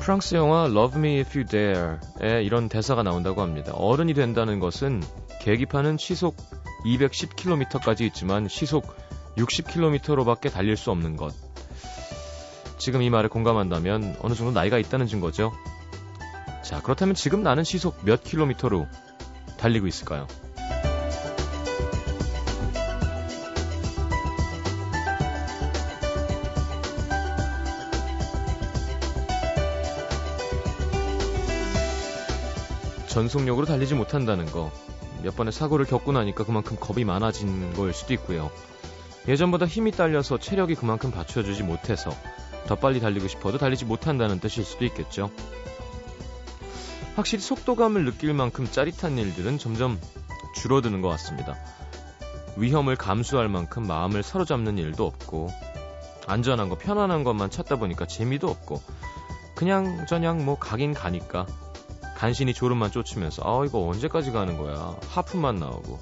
프랑스 0.00 0.34
영화 0.34 0.64
Love 0.64 0.98
Me 0.98 1.20
If 1.20 1.38
You 1.38 1.46
Dare에 1.46 2.42
이런 2.42 2.70
대사가 2.70 3.02
나온다고 3.02 3.42
합니다. 3.42 3.72
어른이 3.74 4.14
된다는 4.14 4.58
것은 4.58 5.02
계기판은 5.42 5.98
시속 5.98 6.36
210km까지 6.86 8.00
있지만 8.06 8.48
시속 8.48 8.96
60km로밖에 9.36 10.50
달릴 10.50 10.78
수 10.78 10.90
없는 10.90 11.16
것. 11.16 11.34
지금 12.78 13.02
이 13.02 13.10
말에 13.10 13.28
공감한다면 13.28 14.16
어느 14.22 14.34
정도 14.34 14.52
나이가 14.52 14.78
있다는 14.78 15.06
증거죠. 15.06 15.52
자, 16.64 16.80
그렇다면 16.80 17.14
지금 17.14 17.42
나는 17.42 17.62
시속 17.62 18.02
몇 18.02 18.24
킬로미터로 18.24 18.86
달리고 19.58 19.86
있을까요? 19.86 20.26
전속력으로 33.10 33.66
달리지 33.66 33.94
못한다는 33.94 34.46
거. 34.46 34.70
몇 35.22 35.34
번의 35.34 35.52
사고를 35.52 35.84
겪고 35.84 36.12
나니까 36.12 36.44
그만큼 36.44 36.76
겁이 36.78 37.04
많아진 37.04 37.74
걸 37.74 37.92
수도 37.92 38.14
있고요. 38.14 38.50
예전보다 39.26 39.66
힘이 39.66 39.90
딸려서 39.90 40.38
체력이 40.38 40.76
그만큼 40.76 41.10
받쳐주지 41.10 41.64
못해서 41.64 42.10
더 42.66 42.76
빨리 42.76 43.00
달리고 43.00 43.26
싶어도 43.26 43.58
달리지 43.58 43.84
못한다는 43.84 44.38
뜻일 44.38 44.64
수도 44.64 44.84
있겠죠. 44.84 45.30
확실히 47.16 47.42
속도감을 47.42 48.04
느낄 48.04 48.32
만큼 48.32 48.66
짜릿한 48.70 49.18
일들은 49.18 49.58
점점 49.58 49.98
줄어드는 50.54 51.02
것 51.02 51.08
같습니다. 51.08 51.56
위험을 52.56 52.94
감수할 52.94 53.48
만큼 53.48 53.86
마음을 53.86 54.22
사로잡는 54.22 54.78
일도 54.78 55.04
없고, 55.04 55.50
안전한 56.26 56.68
거, 56.68 56.78
편안한 56.78 57.24
것만 57.24 57.50
찾다 57.50 57.76
보니까 57.76 58.06
재미도 58.06 58.48
없고, 58.48 58.80
그냥 59.56 60.06
저냥 60.06 60.44
뭐 60.44 60.58
가긴 60.58 60.94
가니까 60.94 61.46
간신히 62.20 62.52
졸음만 62.52 62.90
쫓으면서 62.90 63.42
아 63.46 63.64
이거 63.64 63.88
언제까지 63.88 64.30
가는 64.30 64.58
거야? 64.58 64.94
하품만 65.08 65.56
나오고. 65.56 65.98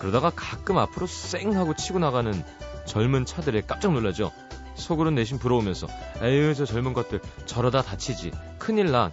그러다가 0.00 0.30
가끔 0.34 0.76
앞으로 0.76 1.06
쌩 1.06 1.54
하고 1.54 1.72
치고 1.72 2.00
나가는 2.00 2.44
젊은 2.84 3.24
차들에 3.24 3.60
깜짝 3.60 3.92
놀라죠. 3.92 4.32
속으로는 4.74 5.14
내심 5.14 5.38
부러우면서 5.38 5.86
에휴 6.20 6.52
저 6.56 6.64
젊은 6.66 6.94
것들 6.94 7.20
저러다 7.46 7.82
다치지. 7.82 8.32
큰일 8.58 8.90
나. 8.90 9.12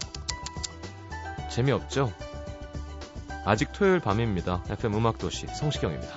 재미없죠? 1.51 2.11
아직 3.45 3.71
토요일 3.71 3.99
밤입니다. 3.99 4.63
FM 4.69 4.95
음악도시 4.95 5.45
성시경입니다 5.55 6.15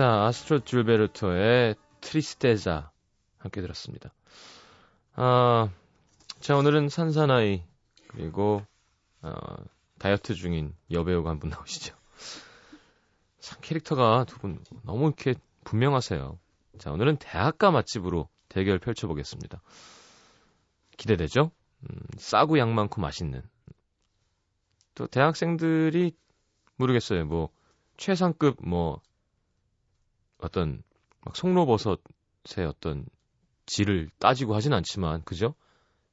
자, 0.00 0.24
아스트로 0.24 0.60
줄베르토의 0.60 1.74
트리스테자 2.00 2.90
함께 3.36 3.60
들었습니다. 3.60 4.14
아, 5.12 5.68
자, 6.40 6.56
오늘은 6.56 6.88
산사나이 6.88 7.62
그리고 8.08 8.64
어, 9.20 9.34
다이어트 9.98 10.32
중인 10.32 10.74
여배우가 10.90 11.28
한 11.28 11.38
분 11.38 11.50
나오시죠. 11.50 11.94
참 13.40 13.58
캐릭터가 13.60 14.24
두 14.24 14.38
분 14.38 14.64
너무 14.84 15.08
이렇게 15.08 15.34
분명하세요. 15.64 16.38
자, 16.78 16.92
오늘은 16.92 17.18
대학가 17.18 17.70
맛집으로 17.70 18.30
대결 18.48 18.78
펼쳐보겠습니다. 18.78 19.60
기대되죠? 20.96 21.50
음, 21.82 21.96
싸고 22.16 22.58
양 22.58 22.74
많고 22.74 23.02
맛있는. 23.02 23.42
또 24.94 25.06
대학생들이 25.06 26.16
모르겠어요. 26.76 27.26
뭐 27.26 27.50
최상급 27.98 28.66
뭐 28.66 29.02
어떤 30.42 30.82
막 31.22 31.36
송로버섯의 31.36 32.66
어떤 32.68 33.06
질을 33.66 34.10
따지고 34.18 34.54
하진 34.54 34.72
않지만 34.72 35.22
그죠? 35.24 35.54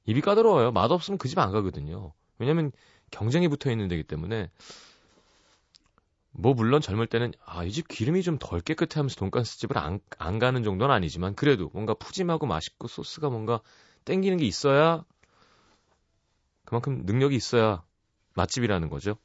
입이 0.06 0.22
까다로워요. 0.22 0.72
맛없으면 0.72 1.18
그 1.18 1.28
집 1.30 1.40
안 1.40 1.52
가거든요. 1.52 2.14
왜냐면 2.40 2.72
경쟁이 3.12 3.48
붙어 3.48 3.72
있는 3.72 3.88
데기 3.88 4.04
때문에 4.04 4.50
뭐 6.32 6.54
물론 6.54 6.80
젊을 6.82 7.08
때는 7.08 7.34
아 7.46 7.66
이 7.66 7.72
집 7.72 7.88
기름이 7.88 8.22
좀 8.24 8.38
덜 8.40 8.62
깨끗해 8.62 8.92
하면서 9.00 9.16
돈가스 9.16 9.58
집을 9.60 9.78
안, 9.78 10.00
안 10.20 10.40
가는 10.40 10.64
정도는 10.64 10.94
아니지만 10.94 11.36
그래도 11.36 11.70
뭔가 11.74 11.94
푸짐하고 11.96 12.46
맛있고 12.46 12.88
소스가 12.88 13.30
뭔가 13.30 13.62
땡기는 14.06 14.38
게 14.38 14.46
있어야 14.46 15.04
그만큼 16.66 17.04
능력이 17.06 17.36
있어야 17.36 17.84
맛집이라는 18.36 18.90
거죠. 18.90 19.18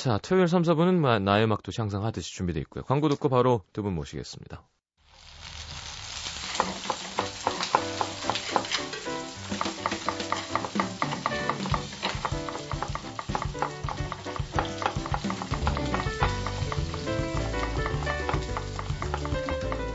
자, 0.00 0.16
토요일 0.18 0.46
3, 0.46 0.62
4분은 0.62 1.22
나의 1.24 1.46
음악 1.46 1.64
도시 1.64 1.80
항상 1.80 2.04
하듯이 2.04 2.32
준비되어 2.32 2.60
있고요. 2.60 2.84
광고 2.84 3.08
듣고 3.08 3.28
바로 3.28 3.62
두 3.72 3.82
분 3.82 3.94
모시겠습니다. 3.96 4.62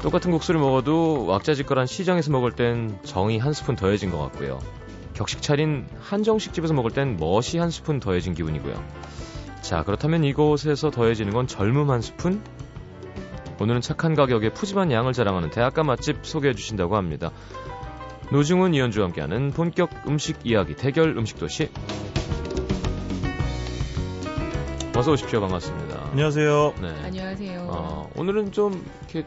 똑같은 0.02 0.32
국수를 0.32 0.60
먹어도 0.60 1.26
왁자지껄한 1.28 1.86
시장에서 1.88 2.30
먹을 2.30 2.52
땐 2.52 3.00
정이 3.04 3.38
한 3.38 3.54
스푼 3.54 3.78
더해진 3.78 4.12
것 4.12 4.18
같고요. 4.18 4.60
격식 5.14 5.42
차린 5.42 5.88
한정식 6.02 6.54
집에서 6.54 6.74
먹을 6.74 6.92
땐 6.92 7.16
멋이 7.18 7.58
한 7.58 7.70
스푼 7.70 8.02
더해진 8.02 8.34
기분이고요. 8.34 9.13
자, 9.64 9.82
그렇다면 9.84 10.26
이곳에서 10.26 10.92
더해지는 10.92 11.32
건 11.34 11.48
젊음 11.48 11.90
한 11.90 12.02
스푼? 12.02 12.44
오늘은 13.62 13.80
착한 13.80 14.14
가격에 14.14 14.52
푸짐한 14.52 14.92
양을 14.92 15.14
자랑하는 15.14 15.52
대학가 15.52 15.84
맛집 15.84 16.18
소개해 16.26 16.54
주신다고 16.54 16.98
합니다. 16.98 17.32
노중훈 18.30 18.74
이현주와 18.74 19.06
함께하는 19.08 19.52
본격 19.52 19.90
음식 20.06 20.38
이야기 20.44 20.76
대결 20.76 21.18
음식 21.18 21.40
도시. 21.40 21.70
어서 24.98 25.14
오십시오. 25.14 25.40
반갑습니다. 25.40 26.10
안녕하세요. 26.12 26.74
네. 26.82 26.88
안녕하세요. 27.06 27.68
어, 27.70 28.10
오늘은 28.18 28.52
좀 28.52 28.86
이렇게 29.10 29.26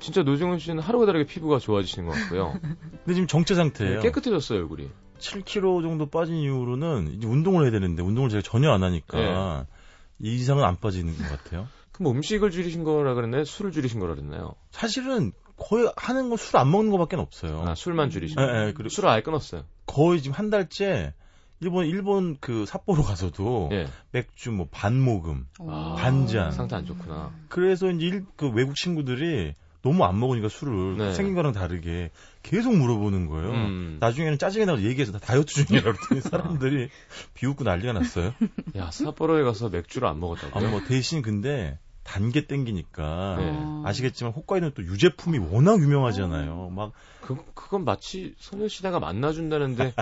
진짜 0.00 0.22
노중훈 0.22 0.58
씨는 0.58 0.82
하루가 0.82 1.04
다르게 1.04 1.26
피부가 1.26 1.58
좋아지시는 1.58 2.08
것 2.08 2.14
같고요. 2.14 2.54
근데 3.04 3.14
지금 3.14 3.26
정체 3.26 3.54
상태예요. 3.54 3.96
네, 3.96 4.02
깨끗해졌어요 4.02 4.60
얼굴이. 4.60 4.88
7kg 5.18 5.82
정도 5.82 6.06
빠진 6.06 6.36
이후로는 6.36 7.14
이제 7.14 7.26
운동을 7.26 7.64
해야 7.64 7.70
되는데 7.70 8.02
운동을 8.02 8.28
제가 8.28 8.42
전혀 8.42 8.70
안 8.70 8.82
하니까 8.82 9.18
네. 9.18 10.28
이 10.28 10.34
이상은 10.36 10.64
안 10.64 10.76
빠지는 10.76 11.16
것 11.16 11.28
같아요. 11.42 11.68
그럼 11.92 12.16
음식을 12.16 12.50
줄이신 12.50 12.84
거라 12.84 13.14
그랬나요? 13.14 13.44
술을 13.44 13.72
줄이신 13.72 14.00
거라 14.00 14.14
그랬나요? 14.14 14.54
사실은 14.70 15.32
거의 15.56 15.90
하는 15.96 16.28
건 16.28 16.34
술 16.38 16.56
안 16.60 16.70
먹는 16.70 16.90
것밖에 16.90 17.16
없어요. 17.16 17.62
아, 17.66 17.74
술만 17.74 18.10
줄이신 18.10 18.36
네, 18.36 18.46
네, 18.66 18.72
그리고 18.72 18.90
술을 18.90 19.08
아예 19.08 19.22
끊었어요. 19.22 19.64
거의 19.86 20.20
지금 20.20 20.36
한 20.36 20.50
달째 20.50 21.14
일본 21.60 21.86
일본 21.86 22.36
그 22.38 22.66
삿포로 22.66 23.02
가서도 23.02 23.70
예. 23.72 23.86
맥주 24.12 24.50
뭐 24.52 24.68
반 24.70 25.00
모금, 25.00 25.46
아, 25.60 25.94
반잔 25.98 26.52
상태 26.52 26.76
안 26.76 26.84
좋구나. 26.84 27.32
그래서 27.48 27.90
이제 27.90 28.04
일, 28.04 28.26
그 28.36 28.50
외국 28.50 28.74
친구들이 28.76 29.54
너무 29.86 30.04
안 30.04 30.18
먹으니까 30.18 30.48
술을 30.48 30.96
네. 30.96 31.14
생긴 31.14 31.36
거랑 31.36 31.52
다르게 31.52 32.10
계속 32.42 32.76
물어보는 32.76 33.26
거예요. 33.26 33.50
음. 33.50 33.98
나중에는 34.00 34.36
짜증이 34.36 34.66
나서 34.66 34.82
얘기해서 34.82 35.12
다 35.12 35.20
다이어트 35.20 35.64
중이라고 35.64 35.96
그랬더니 35.96 36.20
사람들이 36.22 36.88
비웃고 37.34 37.62
난리가 37.62 37.92
났어요. 37.92 38.34
야, 38.76 38.90
삿포로에 38.90 39.44
가서 39.44 39.68
맥주를 39.68 40.08
안 40.08 40.18
먹었다고요? 40.18 40.66
아, 40.66 40.70
뭐 40.70 40.82
대신 40.84 41.22
근데 41.22 41.78
단계 42.02 42.46
땡기니까 42.46 43.36
네. 43.38 43.82
아시겠지만 43.84 44.32
홋카이도는 44.32 44.74
또 44.74 44.82
유제품이 44.82 45.38
워낙 45.38 45.80
유명하잖아요. 45.80 46.70
막 46.74 46.92
그, 47.20 47.36
그건 47.54 47.84
마치 47.84 48.34
소녀시대가 48.38 48.98
만나준다는데 48.98 49.94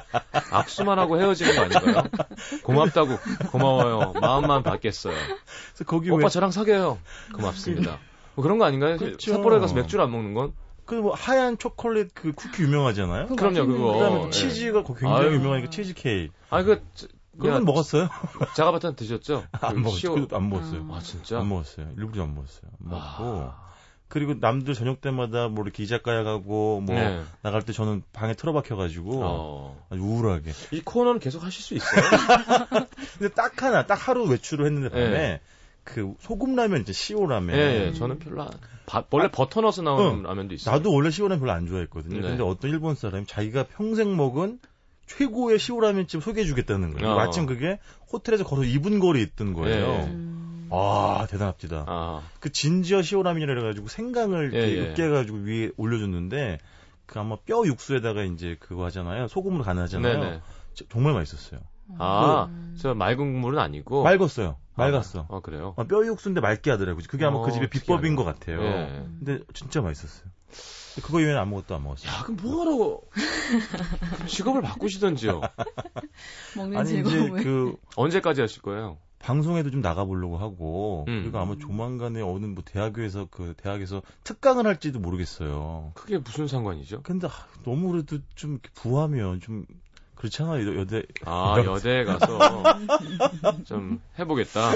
악수만 0.50 0.98
하고 0.98 1.20
헤어지는 1.20 1.56
거 1.56 1.62
아닌가요? 1.62 2.04
고맙다고 2.62 3.18
고마워요. 3.50 4.14
마음만 4.18 4.62
받겠어요. 4.62 5.14
그래서 5.14 5.84
거기 5.86 6.10
오빠 6.10 6.24
왜... 6.24 6.28
저랑 6.30 6.52
사귀어요. 6.52 6.98
고맙습니다. 7.34 7.98
뭐 8.34 8.42
그런 8.42 8.58
거 8.58 8.64
아닌가요? 8.64 8.96
그렇죠. 8.96 9.32
삿포로에 9.32 9.60
가서 9.60 9.74
맥주를 9.74 10.04
안 10.04 10.10
먹는 10.10 10.34
건? 10.34 10.52
그 10.86 10.96
뭐 10.96 11.14
하얀 11.14 11.56
초콜릿 11.58 12.14
그 12.14 12.32
쿠키 12.32 12.62
유명하잖아요. 12.62 13.28
그럼요, 13.28 13.66
그거. 13.66 13.92
그다음에 13.94 14.30
치즈가 14.30 14.82
굉장히 14.82 15.14
아유. 15.14 15.34
유명하니까 15.34 15.70
치즈 15.70 15.94
케이크. 15.94 16.32
아, 16.50 16.62
그 16.62 16.82
그건 17.38 17.64
먹었어요? 17.64 18.08
자가바탄 18.54 18.94
드셨죠? 18.94 19.44
안 19.52 19.82
먹었어요. 19.82 20.26
안 20.32 20.50
먹었어요. 20.50 20.88
아, 20.92 21.00
진짜? 21.00 21.40
안 21.40 21.48
먹었어요. 21.48 21.88
일부러 21.96 22.24
안 22.24 22.34
먹었어요. 22.34 22.70
안 22.84 22.90
먹고. 22.90 23.00
아... 23.00 23.64
그리고 24.08 24.34
남들 24.34 24.74
저녁 24.74 25.00
때마다 25.00 25.48
뭐 25.48 25.64
이렇게 25.64 25.82
이자카야 25.82 26.22
가고 26.22 26.80
뭐 26.80 26.94
네. 26.94 27.22
나갈 27.42 27.62
때 27.62 27.72
저는 27.72 28.04
방에 28.12 28.34
틀어박혀 28.34 28.76
가지고 28.76 29.20
어. 29.24 29.86
아주 29.90 30.00
우울하게. 30.02 30.52
이 30.70 30.82
코너는 30.82 31.18
계속 31.18 31.42
하실 31.42 31.62
수 31.62 31.74
있어요? 31.74 32.02
근데 33.18 33.34
딱 33.34 33.60
하나 33.60 33.86
딱 33.86 33.94
하루 34.06 34.24
외출을 34.28 34.66
했는데 34.66 34.90
밤에 34.90 35.08
네. 35.10 35.40
그 35.84 36.14
소금 36.18 36.56
라면 36.56 36.80
이제 36.80 36.92
시오 36.92 37.26
라면. 37.26 37.56
예, 37.56 37.86
예, 37.86 37.92
저는 37.92 38.18
별로 38.18 38.42
안, 38.42 38.50
바, 38.86 39.04
원래 39.10 39.26
아, 39.26 39.30
버터 39.30 39.60
넣어서 39.60 39.82
나오는 39.82 40.24
어, 40.24 40.28
라면도 40.28 40.54
있어요. 40.54 40.74
나도 40.74 40.92
원래 40.92 41.10
시오 41.10 41.28
라면 41.28 41.40
별로 41.40 41.52
안 41.52 41.66
좋아했거든요. 41.66 42.20
네. 42.20 42.28
근데 42.28 42.42
어떤 42.42 42.70
일본 42.70 42.94
사람이 42.94 43.26
자기가 43.26 43.64
평생 43.64 44.16
먹은 44.16 44.58
최고의 45.06 45.58
시오 45.58 45.80
라면집 45.80 46.22
소개해 46.22 46.46
주겠다는 46.46 46.94
거예요. 46.94 47.12
어. 47.12 47.16
마침 47.16 47.46
그게 47.46 47.78
호텔에서 48.12 48.44
걸어 48.44 48.62
2분 48.62 49.00
거리에 49.00 49.22
있던 49.22 49.52
거예요. 49.52 49.86
네. 49.86 50.18
아 50.70 51.26
대단합니다. 51.28 51.84
아. 51.86 52.22
그 52.40 52.50
진지어 52.50 53.02
시오 53.02 53.22
라면이라 53.22 53.54
해 53.54 53.60
가지고 53.60 53.88
생강을 53.88 54.54
예, 54.54 54.70
이렇게 54.70 54.78
예. 54.78 54.90
으깨 54.90 55.08
가지고 55.08 55.38
위에 55.38 55.70
올려 55.76 55.98
줬는데 55.98 56.58
그 57.06 57.20
아마 57.20 57.36
뼈 57.36 57.64
육수에다가 57.66 58.22
이제 58.24 58.56
그거 58.58 58.84
하잖아요. 58.86 59.28
소금으로 59.28 59.62
간하잖아요. 59.62 60.20
네네. 60.20 60.40
정말 60.88 61.12
맛있었어요. 61.12 61.60
아, 61.98 62.48
그, 62.48 62.78
저 62.78 62.94
맑은 62.94 63.16
국물은 63.18 63.58
아니고 63.58 64.02
맑았어요. 64.02 64.56
맑았어. 64.74 65.26
아, 65.28 65.36
아 65.36 65.40
그래요? 65.40 65.74
아, 65.76 65.84
뼈 65.84 66.04
육수인데 66.04 66.40
맑게 66.40 66.70
하더라고요. 66.70 67.04
그게 67.08 67.24
아마 67.24 67.38
그 67.38 67.42
어, 67.42 67.46
그 67.46 67.52
집의 67.52 67.70
비법인 67.70 68.16
것 68.16 68.24
같아요. 68.24 68.62
예. 68.62 69.06
근데 69.18 69.44
진짜 69.52 69.80
맛있었어요. 69.80 70.28
그거 71.02 71.20
이외에는 71.20 71.40
아무것도 71.40 71.74
안 71.74 71.82
먹었어요. 71.82 72.12
야, 72.12 72.22
그럼 72.22 72.38
뭐하라고 72.42 73.10
직업을 74.28 74.62
바꾸시던지요. 74.62 75.40
먹는 76.56 76.78
아니 76.78 76.88
즐거움을. 76.88 77.40
이제 77.40 77.48
그 77.48 77.76
언제까지 77.96 78.40
하실 78.40 78.62
거예요? 78.62 78.98
방송에도 79.18 79.70
좀 79.70 79.80
나가보려고 79.80 80.36
하고 80.36 81.06
음. 81.08 81.22
그리고 81.22 81.38
아마 81.38 81.56
조만간에 81.56 82.20
어느 82.20 82.44
뭐 82.44 82.62
대학교에서 82.64 83.26
그 83.30 83.54
대학에서 83.56 84.02
특강을 84.22 84.66
할지도 84.66 85.00
모르겠어요. 85.00 85.92
그게 85.94 86.18
무슨 86.18 86.46
상관이죠? 86.46 87.02
근데 87.02 87.26
너무 87.64 87.90
그래도 87.90 88.18
좀 88.34 88.58
부하면 88.74 89.40
좀 89.40 89.64
그렇잖아요 90.24 90.78
여대 90.78 91.02
아 91.26 91.56
여대에 91.64 92.04
가서 92.04 92.38
좀 93.64 94.00
해보겠다. 94.18 94.72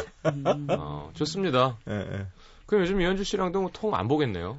어, 0.77 1.11
좋습니다. 1.15 1.79
네, 1.87 2.05
네. 2.05 2.27
그럼 2.67 2.83
요즘 2.83 3.01
이현주 3.01 3.25
씨랑도 3.25 3.63
뭐 3.63 3.71
통안 3.73 4.09
보겠네요. 4.09 4.59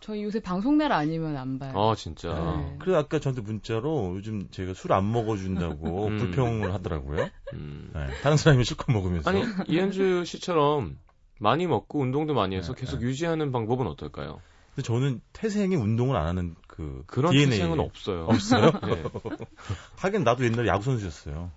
저희 0.00 0.22
요새 0.22 0.40
방송 0.40 0.78
날 0.78 0.92
아니면 0.92 1.36
안 1.36 1.58
봐요. 1.58 1.72
아 1.76 1.94
진짜. 1.94 2.32
네. 2.32 2.76
그래서 2.78 2.98
아까 2.98 3.18
저한테 3.18 3.42
문자로 3.42 4.14
요즘 4.16 4.48
제가 4.50 4.72
술 4.72 4.92
안 4.92 5.10
먹어준다고 5.12 6.06
음. 6.06 6.18
불평을 6.18 6.72
하더라고요. 6.72 7.28
음. 7.52 7.90
네. 7.94 8.06
다른 8.22 8.36
사람이 8.36 8.64
실컷 8.64 8.90
먹으면서. 8.92 9.28
아니 9.28 9.42
이현주 9.66 10.24
씨처럼 10.24 10.96
많이 11.38 11.66
먹고 11.66 12.00
운동도 12.00 12.32
많이 12.32 12.56
해서 12.56 12.74
네, 12.74 12.80
계속 12.80 13.00
네. 13.00 13.06
유지하는 13.06 13.52
방법은 13.52 13.86
어떨까요? 13.88 14.40
근데 14.78 14.86
저는 14.86 15.20
태생이 15.32 15.74
운동을 15.74 16.16
안 16.16 16.28
하는 16.28 16.54
그 16.68 17.02
그런 17.08 17.32
DNA. 17.32 17.58
태생은 17.58 17.80
없어요. 17.80 18.26
없어요? 18.26 18.70
네. 18.86 19.02
하긴 19.98 20.22
나도 20.22 20.44
옛날에 20.44 20.68
야구 20.68 20.84
선수였어요. 20.84 21.50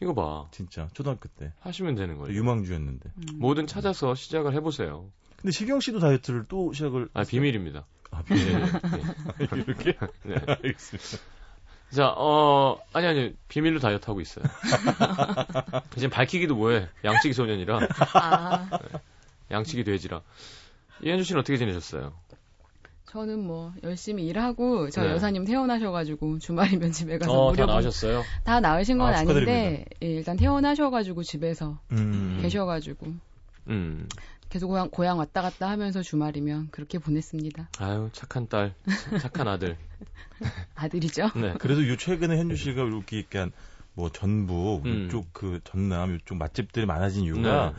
이거 0.00 0.14
봐. 0.14 0.46
진짜 0.52 0.88
초등학교 0.92 1.28
때 1.28 1.52
하시면 1.58 1.96
되는 1.96 2.18
거예요. 2.18 2.36
유망주였는데. 2.36 3.10
음. 3.16 3.38
뭐든 3.40 3.66
찾아서 3.66 4.14
시작을 4.14 4.54
해보세요. 4.54 5.10
근데 5.38 5.50
시경 5.50 5.80
씨도 5.80 5.98
다이어트를 5.98 6.44
또 6.48 6.72
시작을. 6.72 7.08
아, 7.14 7.24
비밀입니다. 7.24 7.84
아, 8.12 8.22
비밀. 8.22 8.52
네. 8.52 8.70
네. 9.38 9.62
이렇게? 9.66 9.98
네. 10.22 10.34
알겠습니다. 10.46 11.18
자, 11.90 12.14
어, 12.16 12.78
아니, 12.92 13.08
아니, 13.08 13.34
비밀로 13.48 13.80
다이어트 13.80 14.06
하고 14.06 14.20
있어요. 14.20 14.44
지금 15.96 16.10
밝히기도 16.10 16.54
뭐해. 16.54 16.88
양치기 17.02 17.34
소년이라. 17.34 17.88
아. 18.14 18.68
네. 18.70 19.00
양치기 19.50 19.82
돼지라. 19.82 20.22
이현주 21.02 21.24
씨는 21.24 21.40
어떻게 21.40 21.56
지내셨어요? 21.58 22.12
저는 23.12 23.46
뭐 23.46 23.74
열심히 23.82 24.24
일하고 24.24 24.88
저 24.88 25.02
네. 25.02 25.10
여사님 25.10 25.44
퇴원하셔가지고 25.44 26.38
주말이면 26.38 26.92
집에 26.92 27.18
가서 27.18 27.30
어, 27.30 27.50
무료다 27.50 27.70
나으셨어요? 27.70 28.22
다 28.42 28.58
나으신 28.58 28.96
건 28.96 29.12
아, 29.12 29.22
닌데 29.22 29.84
예, 30.02 30.06
일단 30.06 30.38
퇴원하셔가지고 30.38 31.22
집에서 31.22 31.78
음. 31.90 32.38
계셔가지고 32.40 33.12
음. 33.68 34.08
계속 34.48 34.68
고향, 34.68 34.88
고향 34.88 35.18
왔다 35.18 35.42
갔다 35.42 35.68
하면서 35.68 36.00
주말이면 36.00 36.68
그렇게 36.70 36.98
보냈습니다. 36.98 37.68
아유, 37.80 38.08
착한 38.14 38.48
딸, 38.48 38.74
착한 39.20 39.46
아들. 39.46 39.76
아들이죠? 40.74 41.32
네. 41.36 41.52
그래도 41.58 41.86
요 41.86 41.98
최근에 41.98 42.38
현주 42.38 42.56
씨가 42.56 42.82
이렇게 42.82 43.18
약간 43.18 43.52
뭐 43.92 44.10
전북, 44.10 44.86
음. 44.86 45.06
이쪽 45.08 45.30
그 45.34 45.60
전남, 45.64 46.16
이쪽 46.16 46.38
맛집들이 46.38 46.86
많아진 46.86 47.24
이유가 47.24 47.72
네. 47.72 47.76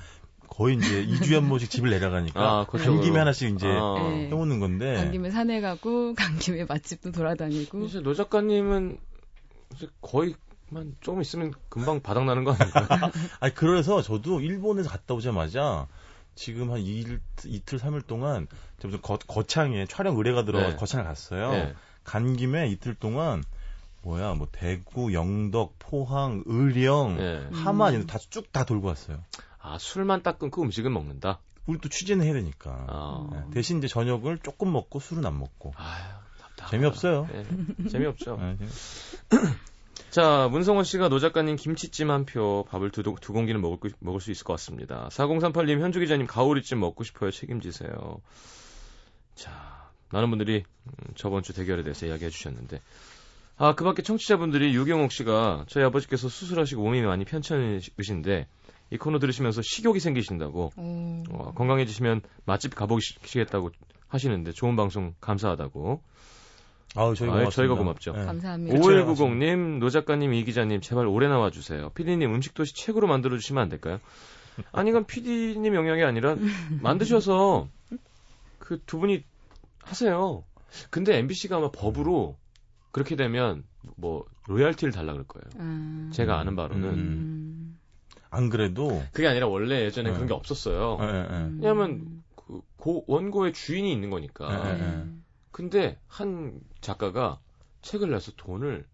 거의 0.54 0.78
이제 0.78 1.04
2주에 1.04 1.34
한 1.34 1.50
번씩 1.50 1.72
집을 1.72 1.90
내려가니까 1.90 2.40
아, 2.40 2.66
간 2.66 3.02
김에 3.02 3.18
하나씩 3.18 3.56
이제 3.56 3.68
아. 3.68 3.96
네. 4.00 4.28
해오는 4.28 4.60
건데 4.60 4.96
간 4.96 5.12
김에 5.12 5.32
산에 5.32 5.62
가고 5.62 6.14
간 6.14 6.38
김에 6.38 6.66
맛집도 6.66 7.12
돌아다니고 7.12 7.86
이제 7.86 8.02
노 8.02 8.14
작가님은 8.14 9.00
이제 9.74 9.88
거의 10.02 10.36
만 10.70 10.96
조금 11.02 11.22
있으면 11.22 11.54
금방 11.70 12.02
바닥 12.02 12.26
나는 12.26 12.44
거 12.44 12.54
아닌가요? 12.54 13.12
아니 13.42 13.54
그래서 13.56 14.04
저도 14.04 14.42
일본에서 14.42 14.90
갔다 14.90 15.16
오자마자 15.16 15.88
지금 16.36 16.72
한 16.72 16.80
일, 16.82 17.20
이틀, 17.46 17.80
삼일 17.80 18.02
동안 18.04 18.48
무슨 18.82 19.02
거, 19.02 19.18
거창에 19.18 19.88
촬영 19.88 20.18
의뢰가 20.18 20.46
들어 20.46 20.60
네. 20.60 20.76
거창을 20.76 21.06
갔어요. 21.06 21.52
네. 21.52 21.74
간 22.04 22.36
김에 22.36 22.68
이틀 22.70 22.94
동안 22.94 23.44
뭐야 24.04 24.34
뭐 24.34 24.48
대구, 24.52 25.14
영덕, 25.14 25.76
포항, 25.80 26.44
의령, 26.46 27.18
네. 27.18 27.48
하만 27.54 27.96
음. 27.96 28.06
다쭉 28.06 28.52
다 28.52 28.66
돌고 28.66 28.88
왔어요. 28.88 29.20
아 29.64 29.78
술만 29.80 30.24
딱 30.24 30.38
끊고 30.38 30.62
음식은 30.62 30.92
먹는다. 30.94 31.40
우리 31.66 31.80
또 31.80 31.88
취재는 31.88 32.26
해야 32.26 32.34
되니까. 32.34 32.86
아. 32.90 33.30
네. 33.32 33.40
대신 33.54 33.78
이제 33.78 33.88
저녁을 33.88 34.40
조금 34.40 34.72
먹고 34.72 35.00
술은 35.00 35.26
안 35.26 35.40
먹고. 35.40 35.74
아유, 35.78 36.04
재미없어요. 36.70 37.28
네. 37.32 37.90
재미없죠. 37.90 38.38
네, 38.38 38.58
자, 40.12 40.50
문성원 40.52 40.84
씨가 40.84 41.08
노 41.08 41.18
작가님 41.20 41.56
김치찜 41.56 42.12
한 42.12 42.26
표, 42.26 42.66
밥을 42.70 42.92
두, 42.92 43.04
두 43.04 43.34
공기는 43.34 43.60
먹을, 43.62 43.92
먹을 44.00 44.20
수 44.20 44.32
있을 44.32 44.44
것 44.44 44.54
같습니다. 44.54 45.08
4038님, 45.12 45.80
현주 45.80 46.02
기자님 46.02 46.28
가오리찜 46.28 46.80
먹고 46.80 47.06
싶어요. 47.06 47.32
책임지세요. 47.32 48.22
자, 49.34 49.90
많은 50.10 50.30
분들이 50.30 50.66
음, 50.86 51.14
저번 51.16 51.42
주 51.42 51.54
대결에 51.54 51.84
대해서 51.84 52.06
이야기해 52.06 52.30
주셨는데, 52.30 52.82
아, 53.56 53.76
그 53.76 53.86
밖에 53.86 54.04
청취자분들이 54.04 54.76
유경옥 54.76 55.12
씨가 55.14 55.66
저희 55.68 55.86
아버지께서 55.86 56.28
수술하시고 56.28 56.84
몸이 56.84 57.02
많이 57.02 57.24
편찮으신데, 57.24 58.48
이 58.94 58.98
코너 58.98 59.18
들으시면서 59.18 59.64
식욕이 59.64 60.00
생기신다고, 60.00 60.72
음. 60.78 61.24
어, 61.32 61.52
건강해지시면 61.56 62.22
맛집 62.46 62.76
가보시겠다고 62.76 63.72
하시는데, 64.08 64.52
좋은 64.52 64.76
방송 64.76 65.16
감사하다고. 65.20 66.00
아우, 66.96 67.16
저희가, 67.16 67.36
아유, 67.38 67.50
저희가 67.50 67.74
고맙죠. 67.74 68.12
네. 68.12 68.24
감사합니다. 68.24 68.78
5190님, 68.78 69.80
노 69.80 69.90
작가님, 69.90 70.36
이 70.36 70.44
기자님, 70.44 70.80
제발 70.82 71.08
오래 71.08 71.28
나와주세요. 71.28 71.90
피디님, 71.96 72.32
음식 72.36 72.54
도시 72.54 72.76
책으로 72.76 73.08
만들어 73.08 73.36
주시면 73.36 73.64
안 73.64 73.70
될까요? 73.70 74.00
아니, 74.72 74.92
이건 74.92 75.06
피디님 75.06 75.74
영역이 75.74 76.04
아니라, 76.04 76.36
만드셔서, 76.82 77.68
그 78.60 78.80
두 78.86 79.00
분이 79.00 79.24
하세요. 79.82 80.44
근데 80.92 81.18
MBC가 81.18 81.58
아마 81.58 81.72
법으로, 81.72 82.38
그렇게 82.92 83.16
되면, 83.16 83.64
뭐, 83.96 84.24
로얄티를 84.46 84.92
달라 84.94 85.14
그럴 85.14 85.26
거예요. 85.26 85.46
음. 85.56 86.12
제가 86.14 86.38
아는 86.38 86.56
바로는. 86.56 86.90
음. 86.90 87.80
안 88.34 88.50
그래도. 88.50 89.04
그게 89.12 89.28
아니라 89.28 89.48
원래 89.48 89.82
예전에 89.84 90.10
네. 90.10 90.14
그런 90.14 90.28
게 90.28 90.34
없었어요. 90.34 90.98
네, 91.00 91.12
네. 91.24 91.50
왜냐면, 91.62 92.24
그, 92.36 92.62
고, 92.78 93.04
원고의 93.08 93.54
주인이 93.54 93.92
있는 93.92 94.10
거니까. 94.10 94.48
근데 95.52 96.00
한 96.08 96.60
작가가 96.82 97.40
책을 97.84 98.10
내서 98.10 98.32
돈을 98.36 98.86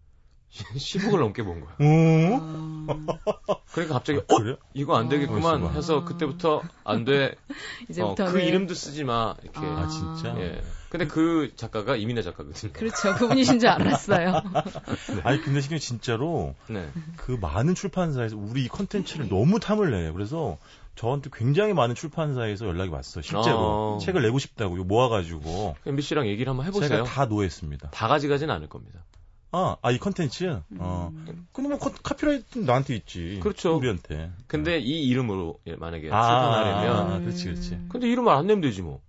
10억을 0.50 1.18
넘게 1.20 1.42
본 1.42 1.60
거야. 1.60 1.76
음. 1.80 2.86
그러니까 3.72 3.94
갑자기 3.94 4.18
아, 4.18 4.34
어? 4.34 4.58
이거 4.74 4.96
안 4.96 5.08
되겠구만 5.08 5.62
어, 5.62 5.68
해서 5.70 6.04
그때부터 6.04 6.62
안 6.84 7.04
돼. 7.04 7.36
어, 8.00 8.14
그 8.14 8.40
이름도 8.40 8.74
쓰지 8.74 9.04
마. 9.04 9.36
이렇게. 9.42 9.60
아, 9.60 9.86
진짜? 9.86 10.36
예. 10.40 10.60
근데 10.90 11.06
그 11.06 11.52
작가가 11.54 11.94
이민혜 11.94 12.20
작가거든요. 12.22 12.72
그렇죠. 12.72 13.14
그분이신 13.14 13.60
줄 13.60 13.68
알았어요. 13.68 14.42
네. 15.14 15.20
아니 15.22 15.40
근데 15.40 15.60
지금 15.60 15.78
진짜로 15.78 16.56
네. 16.68 16.90
그 17.16 17.38
많은 17.40 17.76
출판사에서 17.76 18.36
우리 18.36 18.64
이 18.64 18.68
컨텐츠를 18.68 19.28
너무 19.28 19.60
탐을 19.60 19.92
내요. 19.92 20.12
그래서 20.12 20.58
저한테 20.96 21.30
굉장히 21.32 21.74
많은 21.74 21.94
출판사에서 21.94 22.66
연락이 22.66 22.90
왔어요. 22.90 23.22
실제로 23.22 23.56
어. 23.56 23.98
책을 24.02 24.20
내고 24.22 24.40
싶다고 24.40 24.74
모아가지고 24.82 25.76
MBC랑 25.86 26.26
얘기를 26.26 26.50
한번 26.50 26.66
해보세요. 26.66 26.88
제가 26.88 27.04
다 27.04 27.26
노했습니다. 27.26 27.90
다 27.90 28.08
가져가진 28.08 28.50
않을 28.50 28.68
겁니다. 28.68 29.04
아, 29.52 29.76
아, 29.82 29.90
이 29.90 29.98
컨텐츠? 29.98 30.44
음. 30.44 30.76
어. 30.78 31.12
근데 31.52 31.68
뭐, 31.68 31.78
카피라이트 31.78 32.58
나한테 32.58 32.94
있지. 32.96 33.40
그렇죠. 33.42 33.76
우리한테. 33.76 34.30
근데 34.46 34.74
어. 34.74 34.78
이 34.78 35.06
이름으로 35.08 35.58
만약에 35.78 36.08
아, 36.10 36.22
출판하려면. 36.22 37.12
아, 37.12 37.18
그렇지, 37.20 37.44
그렇지. 37.44 37.78
근데 37.88 38.08
이름을 38.08 38.32
안 38.32 38.46
내면 38.46 38.60
되지 38.60 38.82
뭐. 38.82 39.00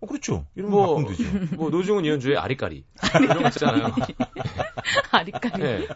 어, 0.00 0.06
그렇죠. 0.06 0.46
이름 0.54 0.70
뭐, 0.70 0.96
바꾸면 0.96 1.16
되죠. 1.16 1.30
뭐, 1.56 1.70
노중훈 1.70 2.04
이현주의 2.04 2.36
아리까리. 2.36 2.84
이런 3.20 3.42
거 3.42 3.48
있잖아요. 3.48 3.92
아리까리. 5.10 5.62
네. 5.62 5.88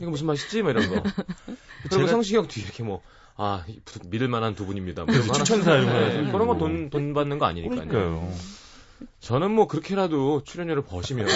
이거 0.00 0.10
무슨 0.10 0.26
맛이지? 0.26 0.62
뭐 0.62 0.70
이런 0.70 0.88
거. 0.88 1.02
그리고 1.90 2.06
성시경 2.06 2.46
뒤에 2.46 2.64
이렇게 2.64 2.82
뭐 2.82 3.02
아, 3.36 3.64
믿을 4.06 4.28
만한 4.28 4.54
두 4.54 4.66
분입니다. 4.66 5.04
뭐 5.04 5.14
추천사요. 5.14 5.84
네, 5.84 6.30
그런 6.30 6.46
건 6.46 6.58
돈, 6.58 6.90
돈 6.90 7.14
받는 7.14 7.38
거 7.38 7.46
아니니까요. 7.46 7.88
그러니까요. 7.88 8.32
저는 9.20 9.50
뭐 9.50 9.66
그렇게라도 9.66 10.44
출연료를 10.44 10.84
버시면 10.84 11.26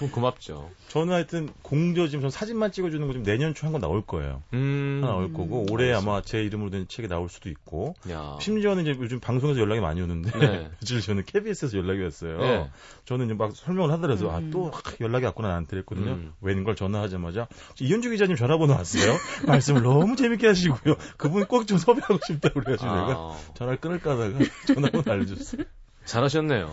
그럼 0.00 0.10
고맙죠. 0.12 0.70
저는 0.88 1.12
하여튼 1.12 1.48
공저 1.62 2.08
지금 2.08 2.22
전 2.22 2.30
사진만 2.30 2.72
찍어주는 2.72 3.06
거좀 3.06 3.22
내년 3.22 3.52
초 3.54 3.66
한 3.66 3.72
건 3.72 3.80
나올 3.82 4.00
거예요. 4.04 4.42
음. 4.54 5.00
하나 5.02 5.12
나올 5.12 5.32
거고 5.32 5.66
올해 5.70 5.88
알겠습니다. 5.88 5.98
아마 6.12 6.22
제 6.22 6.42
이름으로 6.42 6.70
된 6.70 6.88
책이 6.88 7.06
나올 7.06 7.28
수도 7.28 7.48
있고. 7.50 7.94
야. 8.10 8.36
심지어는 8.40 8.82
이제 8.86 8.96
요즘 8.98 9.20
방송에서 9.20 9.60
연락이 9.60 9.80
많이 9.80 10.00
오는데 10.00 10.30
네. 10.38 10.70
며칠 10.80 11.00
전에 11.02 11.22
KBS에서 11.26 11.76
연락이 11.76 12.02
왔어요. 12.02 12.38
네. 12.38 12.70
저는 13.04 13.26
이제 13.26 13.34
막 13.34 13.54
설명을 13.54 13.92
하더라도 13.92 14.30
아, 14.32 14.38
음. 14.38 14.48
아또 14.48 14.72
연락이 15.00 15.26
왔구나 15.26 15.48
나한테 15.48 15.68
그랬거든요. 15.70 16.12
음. 16.12 16.32
웬걸 16.40 16.74
전화하자마자 16.76 17.46
이현주 17.78 18.10
기자님 18.10 18.36
전화번호 18.36 18.72
왔어요. 18.74 19.14
말씀을 19.46 19.82
너무 19.82 20.16
재밌게 20.16 20.46
하시고요. 20.46 20.96
그분 21.18 21.44
꼭 21.46 21.66
좀 21.66 21.76
섭외하고 21.78 22.18
싶다고 22.26 22.60
그래가지고 22.60 22.90
아. 22.90 23.06
내가 23.06 23.36
전화를 23.54 23.78
끊을까 23.80 24.12
하다가 24.12 24.38
전화번호 24.74 25.12
알려줬어요. 25.12 25.62
잘하셨네요. 26.10 26.72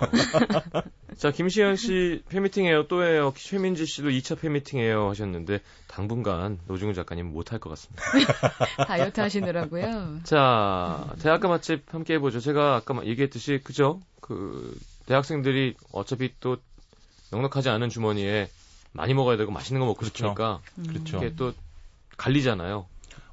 자, 1.15 1.32
김시현 1.32 1.75
씨 1.75 2.24
팬미팅해요, 2.29 2.88
또 2.88 3.03
해요. 3.03 3.32
최민지 3.36 3.86
씨도 3.86 4.10
2차 4.10 4.39
팬미팅해요 4.39 5.10
하셨는데 5.10 5.62
당분간 5.88 6.60
노중훈 6.67 6.96
작가님 6.96 7.27
못할 7.27 7.60
것 7.60 7.70
같습니다. 7.70 8.03
다이어트 8.88 9.20
하시느라고요. 9.22 10.22
자, 10.24 11.13
대학가 11.22 11.48
맛집 11.48 11.94
함께 11.94 12.15
해보죠. 12.15 12.39
제가 12.39 12.77
아까 12.77 13.06
얘기했듯이 13.06 13.60
그죠? 13.63 14.01
그 14.22 14.75
대학생들이 15.06 15.75
어차피 15.91 16.34
또 16.39 16.58
넉넉하지 17.32 17.70
않은 17.70 17.89
주머니에 17.89 18.50
많이 18.91 19.13
먹어야 19.13 19.38
되고 19.38 19.51
맛있는 19.51 19.79
거 19.79 19.86
먹고 19.86 20.00
그렇죠. 20.00 20.15
싶으니까 20.17 20.62
그렇죠. 20.88 21.17
이게 21.17 21.36
또 21.36 21.53
갈리잖아요. 22.17 22.88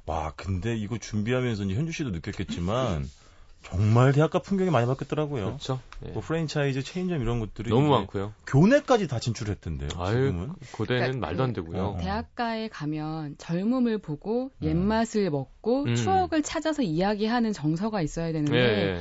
와, 0.05 0.33
근데 0.35 0.75
이거 0.75 0.99
준비하면서 0.99 1.65
현주 1.65 1.91
씨도 1.91 2.11
느꼈겠지만 2.11 3.09
정말 3.69 4.13
대학가 4.13 4.39
풍경이 4.39 4.69
많이 4.69 4.87
바뀌었더라고요. 4.87 5.45
그렇죠. 5.45 5.79
예. 6.05 6.11
뭐 6.11 6.21
프랜차이즈, 6.21 6.83
체인점 6.83 7.21
이런 7.21 7.39
것들이 7.39 7.69
너무 7.69 7.89
많고요. 7.89 8.33
교내까지 8.47 9.07
다 9.07 9.19
진출했던데요. 9.19 9.89
아유, 9.97 10.13
지금은. 10.13 10.53
고대는 10.71 11.01
그러니까 11.01 11.27
말도 11.27 11.43
안 11.43 11.53
되고요. 11.53 11.83
어. 11.83 11.97
대학가에 11.99 12.69
가면 12.69 13.35
젊음을 13.37 13.97
보고 13.97 14.51
음. 14.61 14.67
옛맛을 14.67 15.29
먹고 15.29 15.83
음. 15.83 15.95
추억을 15.95 16.43
찾아서 16.43 16.83
이야기하는 16.83 17.53
정서가 17.53 18.01
있어야 18.01 18.31
되는데 18.31 18.57
예. 18.57 18.99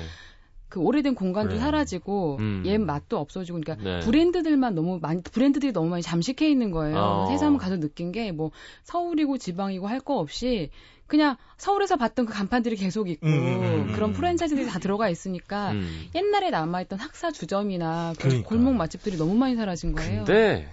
그 0.68 0.80
오래된 0.80 1.14
공간도 1.14 1.54
네. 1.54 1.60
사라지고 1.60 2.38
음. 2.40 2.62
옛 2.66 2.78
맛도 2.78 3.18
없어지고 3.18 3.60
그러니까 3.60 3.82
네. 3.84 4.00
브랜드들만 4.00 4.74
너무 4.74 4.98
많이 5.00 5.22
브랜드들이 5.22 5.72
너무 5.72 5.88
많이 5.88 6.02
잠식해 6.02 6.48
있는 6.50 6.70
거예요. 6.70 6.96
어. 6.98 7.26
세상 7.28 7.48
한번 7.48 7.60
가서 7.60 7.78
느낀 7.78 8.10
게 8.12 8.32
뭐 8.32 8.50
서울이고 8.84 9.38
지방이고 9.38 9.86
할 9.86 10.00
거 10.00 10.18
없이 10.18 10.70
그냥 11.06 11.36
서울에서 11.58 11.96
봤던 11.96 12.26
그 12.26 12.32
간판들이 12.32 12.76
계속 12.76 13.08
있고 13.10 13.26
음, 13.26 13.32
음, 13.32 13.62
음, 13.62 13.88
음. 13.88 13.92
그런 13.94 14.12
프랜차이즈들이 14.12 14.66
다 14.66 14.78
들어가 14.78 15.08
있으니까 15.08 15.70
음. 15.72 16.06
옛날에 16.14 16.50
남아있던 16.50 16.98
학사 16.98 17.30
주점이나 17.30 18.14
그 18.18 18.22
그러니까. 18.28 18.48
골목 18.48 18.74
맛집들이 18.74 19.16
너무 19.16 19.34
많이 19.34 19.54
사라진 19.54 19.92
거예요. 19.92 20.24
근데 20.24 20.66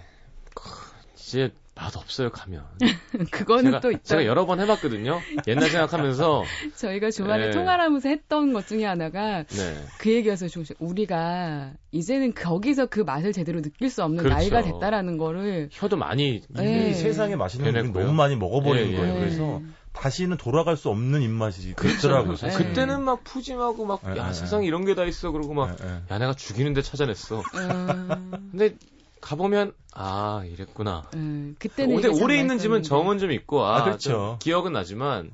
이제 1.16 1.52
맛 1.74 1.96
없어요 1.96 2.30
가면. 2.32 2.66
그거는 3.32 3.66
제가, 3.66 3.80
또 3.80 3.92
있다. 3.92 4.02
제가 4.04 4.26
여러 4.26 4.46
번 4.46 4.60
해봤거든요. 4.60 5.20
옛날 5.48 5.70
생각하면서 5.70 6.44
저희가 6.76 7.12
주말에 7.12 7.46
네. 7.46 7.52
통화를 7.52 7.86
하면서 7.86 8.10
했던 8.10 8.54
것 8.54 8.68
중에 8.68 8.86
하나가 8.86 9.44
네. 9.44 9.86
그 9.98 10.12
얘기여서 10.12 10.48
좀 10.48 10.64
우리가 10.80 11.72
이제는 11.92 12.34
거기서 12.34 12.88
그 12.88 13.00
맛을 13.00 13.32
제대로 13.32 13.62
느낄 13.62 13.90
수 13.90 14.04
없는 14.04 14.24
그렇죠. 14.24 14.36
나이가 14.36 14.62
됐다라는 14.62 15.18
거를 15.18 15.70
혀도 15.72 15.98
많이 15.98 16.42
네. 16.50 16.94
세상에 16.94 17.36
맛있는 17.36 17.72
걸 17.74 17.92
너무 17.92 18.14
많이 18.14 18.36
먹어버린 18.36 18.88
예, 18.88 18.92
예. 18.92 18.98
거예요. 18.98 19.14
그래서 19.16 19.62
다시는 19.94 20.38
돌아갈 20.38 20.78
수 20.78 20.90
없는 20.90 21.22
입맛이 21.22 21.74
그렇더라고요. 21.74 22.36
네. 22.36 22.50
그때는 22.50 23.04
막 23.04 23.24
푸짐하고 23.26 23.86
막, 23.86 24.02
네, 24.06 24.18
야, 24.18 24.28
네. 24.28 24.34
세상에 24.34 24.66
이런 24.66 24.86
게 24.86 24.96
다 24.96 25.04
있어. 25.04 25.32
그러고 25.32 25.54
막, 25.54 25.76
네, 25.78 25.86
야, 26.10 26.18
내가 26.18 26.34
죽이는데 26.34 26.82
찾아냈어. 26.82 27.42
음... 27.56 28.32
근데 28.52 28.76
가보면, 29.22 29.74
아, 29.94 30.44
이랬구나. 30.46 31.10
음, 31.14 31.56
그때는. 31.60 31.96
오래, 31.96 32.08
오래 32.10 32.40
있는 32.40 32.58
집은 32.58 32.84
정은 32.84 33.20
좀 33.20 33.32
있고, 33.32 33.64
아, 33.64 33.78
아 33.78 33.84
그렇죠. 33.84 34.38
기억은 34.42 34.74
나지만, 34.74 35.32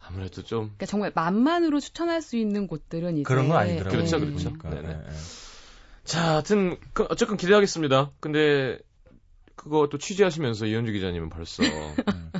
아무래도 0.00 0.42
좀. 0.42 0.66
그러니까 0.66 0.86
정말 0.86 1.12
만만으로 1.14 1.80
추천할 1.80 2.22
수 2.22 2.36
있는 2.36 2.66
곳들은 2.66 3.14
이제. 3.14 3.22
그런 3.22 3.48
건 3.48 3.58
아니더라고요. 3.58 3.90
그렇죠, 3.90 4.20
그렇죠. 4.20 4.52
그러니까, 4.58 4.92
네네. 4.92 5.04
자, 6.04 6.32
하여튼, 6.32 6.76
그, 6.92 7.06
어쨌든 7.08 7.36
기대하겠습니다. 7.36 8.12
근데, 8.20 8.78
그거 9.56 9.88
또 9.90 9.98
취재하시면서 9.98 10.66
이현주 10.66 10.92
기자님은 10.92 11.30
벌써 11.30 11.62
음. 11.62 12.32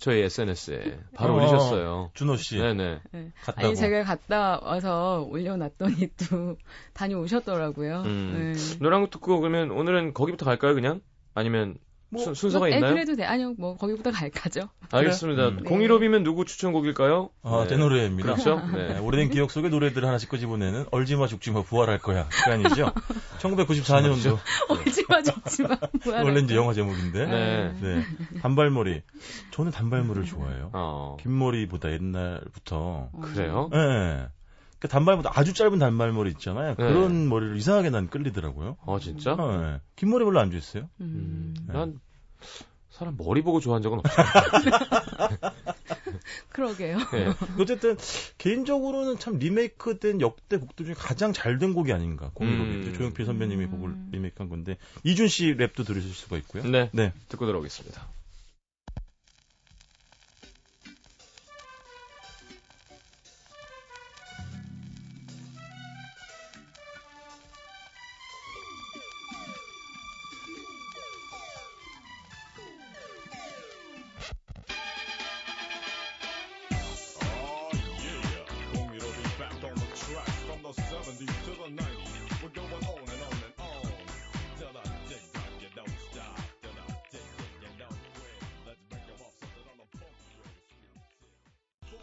저희 0.00 0.22
SNS에 0.22 0.98
바로 1.14 1.34
어, 1.34 1.36
올리셨어요. 1.36 2.10
준호 2.14 2.36
씨. 2.36 2.56
네네. 2.58 3.00
네. 3.12 3.32
갔다고. 3.42 3.66
아니 3.66 3.76
제가 3.76 4.02
갔다 4.02 4.58
와서 4.62 5.26
올려놨더니 5.30 6.08
또 6.16 6.56
다녀오셨더라고요. 6.94 8.02
음. 8.06 8.52
네. 8.54 8.78
노랑 8.80 9.10
듣고 9.10 9.40
그러면 9.40 9.70
오늘은 9.70 10.14
거기부터 10.14 10.46
갈까요 10.46 10.74
그냥? 10.74 11.00
아니면 11.34 11.76
뭐, 12.10 12.24
순, 12.24 12.34
순서가 12.34 12.66
뭐, 12.66 12.76
있나요? 12.76 12.92
그래도 12.92 13.14
돼. 13.14 13.24
아니요, 13.24 13.54
뭐 13.56 13.76
거기부터 13.76 14.10
갈까죠. 14.10 14.68
알겠습니다. 14.90 15.48
음. 15.48 15.64
공일오비면 15.64 16.24
누구 16.24 16.44
추천곡일까요? 16.44 17.30
아, 17.42 17.60
네. 17.62 17.68
제 17.68 17.76
노래입니다. 17.76 18.34
그렇죠. 18.34 18.60
네. 18.74 18.94
네. 18.94 18.98
오래된 18.98 19.30
기억 19.30 19.50
속의 19.50 19.70
노래들을 19.70 20.06
하나씩 20.06 20.28
끄집어내는 20.28 20.86
얼지마 20.90 21.28
죽지마 21.28 21.62
부활할 21.62 21.98
거야 21.98 22.28
시간이죠. 22.30 22.92
1994년도. 23.38 24.38
얼지마 24.68 25.22
죽지마 25.22 25.76
부활. 26.00 26.24
원래 26.24 26.40
이제 26.40 26.56
영화 26.56 26.74
제목인데. 26.74 27.26
네. 27.26 27.74
네. 27.80 28.04
단발머리. 28.42 29.02
저는 29.52 29.70
단발머리를 29.70 30.26
좋아해요. 30.26 30.70
어. 30.72 31.16
긴 31.20 31.38
머리보다 31.38 31.92
옛날부터. 31.92 33.10
그래요? 33.22 33.68
네. 33.72 34.26
그 34.80 34.88
단발보다 34.88 35.30
아주 35.34 35.52
짧은 35.52 35.78
단발머리 35.78 36.30
있잖아요. 36.32 36.70
네. 36.70 36.74
그런 36.74 37.28
머리를 37.28 37.56
이상하게 37.56 37.90
난 37.90 38.08
끌리더라고요. 38.08 38.78
아 38.86 38.98
진짜? 39.00 39.36
네. 39.36 39.80
긴 39.94 40.10
머리 40.10 40.24
별로 40.24 40.40
안 40.40 40.50
좋아했어요. 40.50 40.88
음. 41.00 41.54
네. 41.66 41.72
난 41.74 42.00
사람 42.88 43.16
머리 43.16 43.42
보고 43.42 43.60
좋아한 43.60 43.82
적은 43.82 43.98
없어요. 43.98 44.26
그러게요. 46.48 46.98
네. 47.12 47.28
어쨌든 47.60 47.96
개인적으로는 48.38 49.18
참 49.18 49.38
리메이크된 49.38 50.20
역대 50.20 50.56
곡들 50.58 50.86
중에 50.86 50.94
가장 50.94 51.32
잘 51.32 51.58
된 51.58 51.74
곡이 51.74 51.92
아닌가. 51.92 52.30
공유곡이 52.34 52.70
음. 52.70 52.94
조용필 52.96 53.26
선배님이 53.26 53.64
음. 53.66 53.70
곡을 53.70 53.94
리메이크한 54.12 54.48
건데 54.48 54.78
이준 55.04 55.28
씨 55.28 55.54
랩도 55.54 55.86
들으실 55.86 56.10
수가 56.12 56.38
있고요. 56.38 56.62
네. 56.64 56.88
네. 56.92 57.12
듣고 57.28 57.44
들어오겠습니다. 57.44 58.08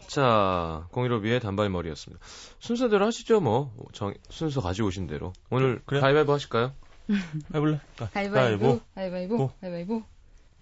자, 0.08 0.88
공일오비의 0.90 1.38
단발머리였습니다. 1.40 2.24
순서대로 2.58 3.06
하시죠, 3.06 3.40
뭐. 3.40 3.72
정, 3.92 4.14
순서 4.30 4.62
가지고 4.62 4.88
오신 4.88 5.06
대로. 5.06 5.34
오늘 5.50 5.82
그래. 5.84 6.00
가위바위보 6.00 6.32
하실까요? 6.32 6.72
해볼래? 7.54 7.78
가위바위보. 8.14 8.80
가위바위보. 8.94 9.50
가위바위보. 9.60 10.02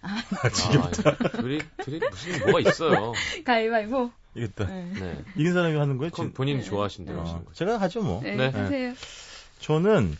아, 0.01 0.21
아 0.43 0.49
지금부터. 0.49 1.09
아, 1.09 1.29
둘이, 1.41 1.59
둘이 1.81 1.99
무슨 2.09 2.39
뭐가 2.45 2.59
있어요. 2.59 3.13
가위바위보. 3.45 4.11
이겼다. 4.35 4.65
네. 4.65 4.91
네. 4.99 5.23
이긴 5.37 5.53
사람이 5.53 5.77
하는 5.77 5.97
거예요? 5.97 6.11
그럼 6.11 6.33
본인이 6.33 6.59
네. 6.59 6.65
좋아하신 6.65 7.05
대로 7.05 7.19
어, 7.19 7.21
하시는 7.21 7.45
거죠. 7.45 7.55
제가 7.55 7.79
하죠, 7.79 8.01
뭐. 8.01 8.21
네, 8.21 8.35
네. 8.35 8.49
하세요. 8.49 8.93
저는 9.59 10.15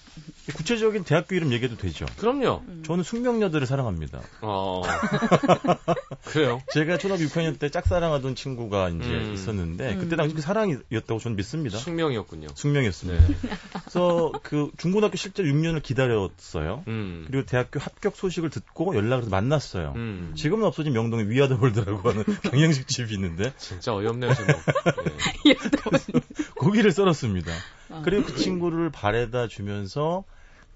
구체적인 0.56 1.04
대학교 1.04 1.36
이름 1.36 1.52
얘기해도 1.52 1.78
되죠. 1.78 2.06
그럼요. 2.18 2.64
음. 2.68 2.84
저는 2.86 3.04
숙명여대를 3.04 3.68
사랑합니다. 3.68 4.22
어. 4.42 4.82
그래요? 6.24 6.62
제가 6.72 6.98
초등학교 6.98 7.24
6학년 7.26 7.60
때 7.60 7.70
짝사랑하던 7.70 8.36
친구가 8.36 8.90
이제 8.90 9.10
음. 9.10 9.34
있었는데 9.34 9.98
그때 9.98 10.16
당시 10.16 10.34
그 10.34 10.42
사랑이었다고 10.42 11.20
저는 11.20 11.36
믿습니다. 11.36 11.78
숙명이었군요. 11.78 12.48
숙명이었습니다. 12.56 13.28
네. 13.28 13.36
그래서 13.82 14.32
그 14.44 14.72
중고등학교 14.78 15.18
실제로 15.18 15.50
6년을 15.50 15.84
기다렸어요. 15.84 16.84
음. 16.88 17.26
그리고 17.28 17.46
대학교 17.46 17.80
합격 17.80 18.16
소식을 18.16 18.50
듣고 18.50 18.96
연락을 18.96 19.24
해서 19.24 19.30
만났어요. 19.30 19.94
음. 19.98 20.34
지금은 20.36 20.66
없어진 20.66 20.94
명동에 20.94 21.24
위아더월드라고 21.24 22.10
하는 22.10 22.24
경양식 22.44 22.88
집이 22.88 23.14
있는데 23.16 23.52
진짜 23.58 23.94
어이없네요, 23.94 24.34
제목. 24.34 24.56
네. 25.46 25.56
고기를 26.56 26.92
썰었습니다. 26.92 27.52
아. 27.90 28.02
그리고 28.04 28.26
그 28.26 28.36
친구를 28.36 28.92
바래다 28.92 29.48
주면서 29.48 30.24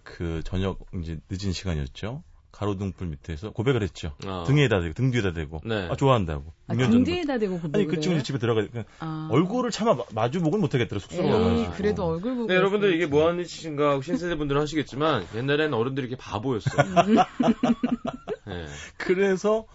그 0.03 0.41
저녁 0.43 0.79
이제 0.95 1.19
늦은 1.29 1.51
시간이었죠. 1.53 2.23
가로등불 2.51 3.07
밑에서 3.07 3.51
고백을 3.51 3.81
했죠. 3.81 4.13
어. 4.25 4.43
등에다 4.45 4.81
대고 4.81 4.93
등 4.93 5.09
뒤에다 5.11 5.33
대고 5.33 5.61
네. 5.63 5.87
아, 5.89 5.95
좋아한다고. 5.95 6.53
아, 6.67 6.75
등 6.75 7.03
뒤에다 7.03 7.37
대고 7.37 7.59
고백을 7.59 7.79
아니 7.79 7.87
그 7.87 7.99
친구 8.01 8.21
집에 8.21 8.37
들어가 8.39 8.67
아. 8.99 9.29
얼굴을 9.31 9.71
차마 9.71 9.95
마주 10.13 10.41
보고는 10.41 10.61
못하겠더라 10.61 10.99
쑥스러워. 10.99 11.71
그래도 11.71 12.05
얼굴 12.05 12.35
보고. 12.35 12.47
네, 12.47 12.55
여러분들 12.55 12.93
이게 12.93 13.05
뭐 13.05 13.27
하는 13.27 13.43
짓인가 13.45 13.99
신세대 14.01 14.35
분들은 14.35 14.61
하시겠지만 14.61 15.25
옛날에는 15.35 15.73
어른들이 15.73 16.07
이렇게 16.07 16.21
바보였어. 16.21 16.69
네. 18.45 18.65
그래서 18.97 19.65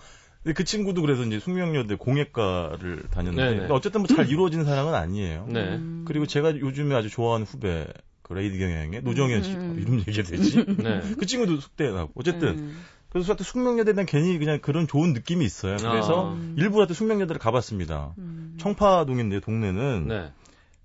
그 0.55 0.65
친구도 0.65 1.03
그래서 1.03 1.23
이제 1.25 1.41
숙명여대 1.41 1.97
공예과를 1.97 3.05
다녔는데 3.11 3.55
네, 3.55 3.67
네. 3.67 3.73
어쨌든 3.73 4.03
뭐 4.03 4.07
잘 4.07 4.29
이루어진 4.29 4.65
사람은 4.65 4.95
아니에요. 4.95 5.47
네. 5.49 5.81
그리고 6.05 6.27
제가 6.27 6.57
요즘에 6.59 6.95
아주 6.95 7.11
좋아하는 7.11 7.47
후배 7.47 7.87
그 8.23 8.33
레이디 8.33 8.59
경영의 8.59 9.03
노정현 9.03 9.43
씨 9.43 9.53
음. 9.53 9.77
이름 9.79 9.99
얘기해도 10.01 10.31
되지? 10.31 10.65
네. 10.83 11.01
그 11.19 11.27
친구도 11.27 11.61
숙대 11.61 11.91
나고 11.91 12.13
어쨌든 12.17 12.49
음. 12.59 12.77
그래서 13.09 13.33
하여튼 13.33 13.45
숙명여대에 13.45 13.95
대한 13.95 14.07
괜히 14.07 14.39
그냥 14.39 14.59
그런 14.61 14.87
좋은 14.87 15.13
느낌이 15.13 15.45
있어요. 15.45 15.77
그래서 15.77 16.35
아. 16.35 16.55
일부 16.57 16.79
하여튼 16.79 16.95
숙명여대를 16.95 17.39
가봤습니다. 17.39 18.15
음. 18.19 18.57
청파동인데 18.59 19.41
동네는 19.41 20.09
네. 20.09 20.33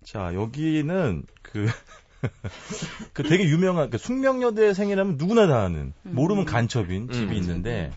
자 0.04 0.34
여기는 0.34 1.24
그 1.42 1.68
그 3.14 3.24
되게 3.24 3.44
유명한 3.46 3.90
그 3.90 3.98
숙명여대생이라면 3.98 5.18
누구나 5.18 5.48
다 5.48 5.64
아는 5.64 5.94
음. 6.06 6.16
모르면 6.16 6.46
간첩인 6.46 7.12
집이 7.12 7.32
음. 7.32 7.34
있는데 7.34 7.92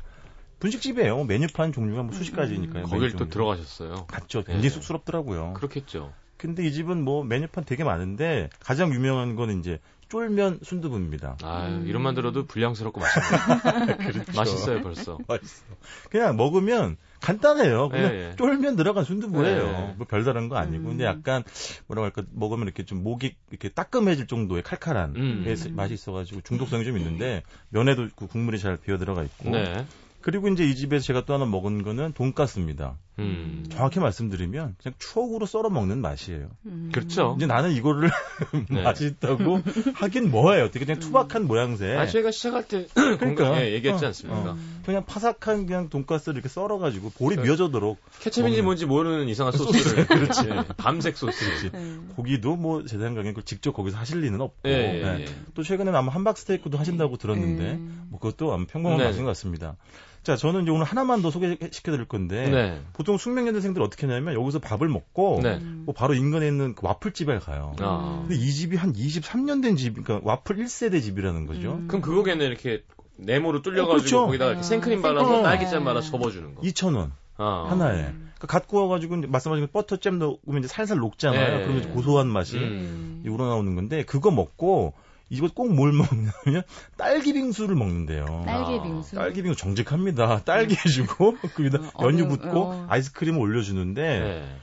분식집이에요. 0.64 1.24
메뉴판 1.24 1.72
종류가 1.72 2.02
뭐 2.04 2.12
수십 2.14 2.34
가지니까요. 2.34 2.84
거길 2.84 3.12
또 3.16 3.28
들어가셨어요. 3.28 4.06
갔죠. 4.06 4.42
굉장히 4.42 4.62
네. 4.62 4.70
쑥스럽더라고요. 4.70 5.52
그렇겠죠. 5.54 6.12
근데 6.38 6.66
이 6.66 6.72
집은 6.72 7.02
뭐 7.02 7.22
메뉴판 7.22 7.64
되게 7.64 7.84
많은데 7.84 8.48
가장 8.60 8.92
유명한 8.92 9.36
거는 9.36 9.60
이제 9.60 9.78
쫄면 10.08 10.60
순두부입니다. 10.62 11.38
아, 11.42 11.66
음. 11.66 11.86
이름만 11.86 12.14
들어도 12.14 12.46
불량스럽고 12.46 13.00
맛있네요. 13.00 13.96
그렇죠. 14.12 14.32
맛있어요, 14.36 14.82
벌써. 14.82 15.18
맛있어. 15.26 15.64
그냥 16.10 16.36
먹으면 16.36 16.96
간단해요. 17.20 17.88
그냥 17.88 18.12
예, 18.12 18.30
예. 18.30 18.36
쫄면 18.36 18.76
들어간 18.76 19.04
순두부예요. 19.04 19.62
예. 19.62 19.94
뭐 19.96 20.06
별다른 20.06 20.48
거 20.48 20.56
아니고. 20.56 20.84
음. 20.84 20.88
근데 20.90 21.04
약간 21.04 21.42
뭐라고 21.86 22.04
할까 22.04 22.22
먹으면 22.32 22.66
이렇게 22.66 22.84
좀 22.84 23.02
목이 23.02 23.34
이렇게 23.50 23.70
따끔해질 23.70 24.26
정도의 24.26 24.62
칼칼한 24.62 25.14
음. 25.16 25.56
맛이 25.72 25.94
있어가지고 25.94 26.42
중독성이 26.42 26.84
좀 26.84 26.96
있는데 26.98 27.42
면에도 27.70 28.08
그 28.14 28.26
국물이 28.26 28.58
잘 28.58 28.76
비어 28.76 28.98
들어가 28.98 29.22
있고. 29.22 29.50
네. 29.50 29.86
그리고 30.24 30.48
이제 30.48 30.64
이 30.64 30.74
집에서 30.74 31.04
제가 31.04 31.26
또 31.26 31.34
하나 31.34 31.44
먹은 31.44 31.82
거는 31.82 32.14
돈가스입니다. 32.14 32.96
음. 33.18 33.66
정확히 33.70 34.00
말씀드리면 34.00 34.74
그냥 34.82 34.94
추억으로 34.98 35.44
썰어 35.44 35.68
먹는 35.68 36.00
맛이에요. 36.00 36.48
음. 36.64 36.88
그렇죠. 36.94 37.34
이제 37.36 37.44
나는 37.46 37.72
이거를 37.72 38.08
네. 38.70 38.82
맛있다고 38.82 39.60
하긴 39.94 40.30
뭐예요. 40.30 40.70
되게 40.70 40.86
그냥 40.86 40.98
투박한 40.98 41.42
음. 41.42 41.46
모양새. 41.46 41.94
아 41.94 42.06
저희가 42.06 42.30
시작할 42.30 42.66
때 42.66 42.86
그러니까 43.20 43.60
예, 43.62 43.74
얘기했지 43.74 44.02
어, 44.02 44.08
않습니까? 44.08 44.52
어. 44.52 44.56
그냥 44.86 45.04
파삭한 45.04 45.66
그냥 45.66 45.90
돈가스를 45.90 46.36
이렇게 46.36 46.48
썰어가지고 46.48 47.10
볼이 47.10 47.36
그러니까 47.36 47.42
미어져도록 47.44 47.98
케첩인지 48.20 48.62
뭔지 48.62 48.86
모르는 48.86 49.28
이상한 49.28 49.52
소스를 49.52 50.06
그렇지 50.08 50.48
밤색 50.78 51.18
소스. 51.18 51.44
그렇지. 51.44 51.70
네. 51.70 51.96
고기도 52.16 52.56
뭐 52.56 52.82
제 52.86 52.96
생각에 52.98 53.28
그걸 53.28 53.44
직접 53.44 53.72
거기서 53.72 53.98
하실 53.98 54.20
리는 54.20 54.40
없고 54.40 54.68
예, 54.68 54.72
예, 54.72 55.02
네. 55.02 55.20
예. 55.20 55.24
또 55.52 55.62
최근에 55.62 55.90
아마 55.90 56.10
함박 56.12 56.38
스테이크도 56.38 56.78
하신다고 56.78 57.18
들었는데 57.18 57.72
음. 57.72 58.06
뭐 58.08 58.18
그것도 58.18 58.52
아마 58.54 58.64
평범한 58.66 58.98
네. 58.98 59.04
맛인 59.04 59.24
것 59.24 59.28
같습니다. 59.28 59.76
자, 60.24 60.36
저는 60.36 60.62
이제 60.62 60.70
오늘 60.70 60.84
하나만 60.84 61.20
더 61.20 61.30
소개시켜 61.30 61.92
드릴 61.92 62.06
건데 62.06 62.48
네. 62.48 62.82
보통 62.94 63.18
숙명여대생들 63.18 63.82
어떻게 63.82 64.06
하냐면 64.06 64.34
여기서 64.34 64.58
밥을 64.58 64.88
먹고 64.88 65.40
네. 65.42 65.58
뭐 65.58 65.94
바로 65.94 66.14
인근에 66.14 66.48
있는 66.48 66.74
그 66.74 66.86
와플집에 66.86 67.38
가요. 67.40 67.76
아. 67.80 68.24
근데 68.26 68.34
이 68.42 68.50
집이 68.50 68.76
한 68.76 68.94
23년 68.94 69.62
된 69.62 69.76
집, 69.76 70.02
그러니까 70.02 70.26
와플 70.28 70.56
1세대 70.56 71.02
집이라는 71.02 71.46
거죠. 71.46 71.74
음. 71.74 71.88
그럼 71.88 72.00
그거겠네 72.00 72.44
이렇게 72.46 72.82
네모로 73.16 73.60
뚫려가지고 73.60 73.92
어, 73.92 73.96
그렇죠. 73.96 74.26
거기다가 74.26 74.50
이렇게 74.52 74.64
생크림 74.66 75.02
발라서 75.02 75.40
어. 75.40 75.42
딸기잼 75.42 75.84
발라 75.84 76.00
접어주는 76.00 76.54
거. 76.54 76.62
2,000원. 76.62 77.10
아. 77.36 77.66
하나에. 77.68 78.02
그러니까 78.02 78.46
갓 78.46 78.66
구워가지고 78.66 79.16
이제 79.16 79.26
말씀하신 79.26 79.68
버터잼 79.72 80.18
넣으면 80.18 80.60
이제 80.60 80.68
살살 80.68 80.98
녹잖아요. 80.98 81.58
네. 81.58 81.64
그러면 81.64 81.90
고소한 81.92 82.28
맛이 82.28 82.56
음. 82.56 83.22
우러나오는 83.26 83.74
건데 83.74 84.04
그거 84.04 84.30
먹고 84.30 84.94
이거 85.34 85.48
꼭뭘 85.48 85.92
먹냐면 85.92 86.62
딸기 86.96 87.32
빙수를 87.32 87.74
먹는데요. 87.76 88.42
딸기 88.46 88.82
빙수. 88.82 89.16
아, 89.18 89.22
딸기 89.24 89.42
빙수 89.42 89.58
정직합니다. 89.58 90.42
딸기 90.44 90.74
해주고 90.76 91.36
거기다 91.54 91.78
어, 91.94 92.04
연유 92.04 92.28
붓고 92.28 92.60
어. 92.60 92.86
아이스크림 92.88 93.38
올려주는데 93.38 94.02
네. 94.02 94.56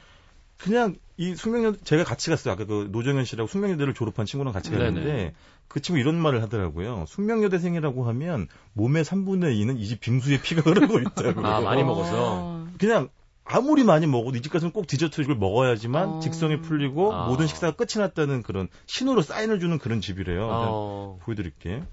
그냥 0.58 0.96
이 1.18 1.36
숙명여 1.36 1.76
제가 1.84 2.04
같이 2.04 2.30
갔어요. 2.30 2.54
아까 2.54 2.66
그 2.66 2.90
노정현 2.92 3.26
씨라고 3.26 3.48
숙명여대를 3.48 3.94
졸업한 3.94 4.26
친구랑 4.26 4.54
같이 4.54 4.72
갔는데 4.72 5.34
그 5.68 5.80
친구 5.82 6.00
이런 6.00 6.16
말을 6.16 6.42
하더라고요. 6.44 7.06
숙명여대생이라고 7.08 8.08
하면 8.08 8.48
몸의 8.74 9.04
3분의 9.04 9.56
2는 9.60 9.80
이 9.80 9.88
집 9.88 10.00
빙수에 10.02 10.42
피가 10.42 10.62
흐르고 10.70 11.00
있다고. 11.00 11.46
아 11.46 11.62
많이 11.62 11.84
먹어서. 11.84 12.66
그냥 12.80 13.10
아무리 13.44 13.84
많이 13.84 14.08
먹어도 14.08 14.38
이집 14.38 14.52
가서는 14.52 14.72
꼭 14.72 14.88
디저트 14.88 15.22
를 15.22 15.36
먹어야지만 15.36 16.10
어... 16.10 16.20
직성이 16.20 16.62
풀리고 16.62 17.14
아... 17.14 17.28
모든 17.28 17.48
식사가 17.48 17.76
끝이 17.76 18.02
났다는 18.02 18.44
그런 18.44 18.68
신호로 18.86 19.22
사인을 19.22 19.60
주는 19.60 19.78
그런 19.78 20.02
집이래요. 20.02 20.48
어... 20.50 21.20
보여드릴게. 21.24 21.84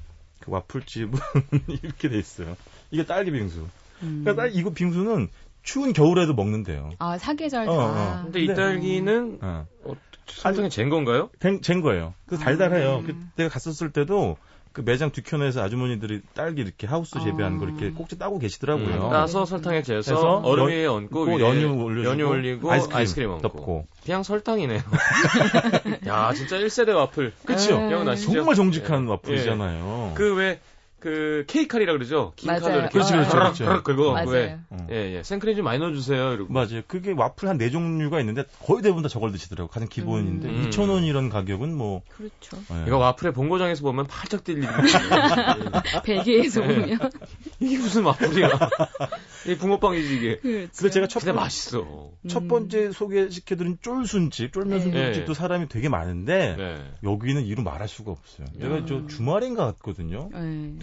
그 0.40 0.52
와플집은 0.52 1.18
이렇게 1.82 2.08
돼 2.08 2.18
있어요. 2.18 2.56
이게 2.90 3.04
딸기 3.04 3.32
빙수. 3.32 3.66
음... 4.02 4.20
그러니까 4.22 4.42
딸, 4.42 4.50
이거 4.54 4.70
빙수는 4.70 5.28
추운 5.62 5.92
겨울에도 5.92 6.34
먹는데요. 6.34 6.90
아 6.98 7.18
사계절 7.18 7.66
다. 7.66 7.72
어, 7.72 7.76
어. 7.76 8.22
근데 8.24 8.40
이 8.40 8.46
딸기는 8.46 9.38
어. 9.42 9.66
어, 9.84 9.94
설탕이 10.26 10.70
잰 10.70 10.88
건가요? 10.88 11.30
잰 11.40 11.80
거예요. 11.80 12.14
그래서 12.26 12.44
달달해요. 12.44 12.98
아... 12.98 13.02
그 13.02 13.16
내가 13.37 13.50
갔었을 13.50 13.90
때도 13.92 14.37
그 14.72 14.83
매장 14.83 15.11
뒤편에서 15.11 15.62
아주머니들이 15.62 16.22
딸기 16.35 16.62
이렇게 16.62 16.87
하우스 16.87 17.18
재배한 17.20 17.57
아. 17.57 17.59
걸 17.59 17.70
이렇게 17.70 17.90
꼭지 17.90 18.18
따고 18.18 18.38
계시더라고요. 18.38 19.07
음, 19.07 19.11
따서 19.11 19.44
설탕에 19.44 19.83
재서 19.83 20.38
얼음 20.44 20.68
위에 20.68 20.87
얹고 20.87 21.40
연유 21.40 21.74
올리고, 21.74 22.11
연유 22.11 22.28
올리고 22.28 22.70
아이스크림, 22.70 22.96
아이스크림 22.96 23.31
얹고. 23.31 23.42
덮고. 23.42 23.87
그냥 24.04 24.22
설탕이네요. 24.22 24.81
야 26.07 26.33
진짜 26.33 26.59
1세대 26.59 26.94
와플. 26.94 27.33
그렇죠. 27.44 27.88
정말 28.16 28.54
정직한 28.54 29.04
예. 29.04 29.11
와플이잖아요. 29.11 30.09
예. 30.11 30.14
그왜 30.14 30.61
그 31.00 31.44
케이칼이라 31.46 31.92
그러죠. 31.92 32.32
긴 32.34 32.48
맞아요. 32.48 32.61
칼로 32.62 32.74
이렇게 32.78 32.92
그렇죠, 32.92 33.12
그렇죠, 33.14 33.30
그렇죠. 33.30 33.64
그렇죠. 33.66 33.82
그거 33.84 34.12
왜 34.26 34.58
예, 34.90 35.16
예. 35.18 35.22
생크림 35.22 35.54
좀 35.56 35.64
많이 35.64 35.78
넣어 35.78 35.92
주세요. 35.92 36.32
이러고. 36.32 36.52
맞아요. 36.52 36.82
그게 36.88 37.12
와플 37.12 37.48
한 37.48 37.58
네 37.58 37.70
종류가 37.70 38.18
있는데 38.20 38.44
거의 38.64 38.82
대부분 38.82 39.02
다 39.02 39.08
저걸 39.08 39.30
드시더라고. 39.32 39.68
가장 39.70 39.88
기본인데 39.88 40.48
음. 40.48 40.70
2,000원 40.70 41.04
이런 41.06 41.28
가격은 41.28 41.76
뭐. 41.76 42.02
그렇죠. 42.16 42.56
예. 42.72 42.84
이거 42.88 42.98
와플의 42.98 43.32
본고장에서 43.32 43.82
보면 43.82 44.06
팔짝 44.06 44.42
뛸리는 44.44 44.66
베개에서 46.04 46.62
보면 46.62 46.98
이게 47.61 47.78
무슨 47.78 48.04
와플이야? 48.04 48.48
이 49.48 49.54
붕어빵이지 49.56 50.16
이게. 50.16 50.38
그렇죠. 50.38 50.68
근데 50.76 50.90
제가 50.90 51.06
첫 51.06 51.20
번째 51.20 51.32
맛있어. 51.32 52.11
첫 52.28 52.48
번째 52.48 52.90
소개시켜 52.92 53.56
드린 53.56 53.78
쫄순집, 53.80 54.52
쫄면 54.52 54.80
순두집도 54.80 55.32
네. 55.32 55.38
사람이 55.38 55.68
되게 55.68 55.88
많은데 55.88 56.56
네. 56.56 56.76
여기는 57.04 57.44
이루 57.44 57.62
말할 57.62 57.88
수가 57.88 58.11
없어요. 58.12 58.46
내가 58.54 58.84
저 58.87 59.06
주말인가 59.06 59.64
갔거든요. 59.66 60.28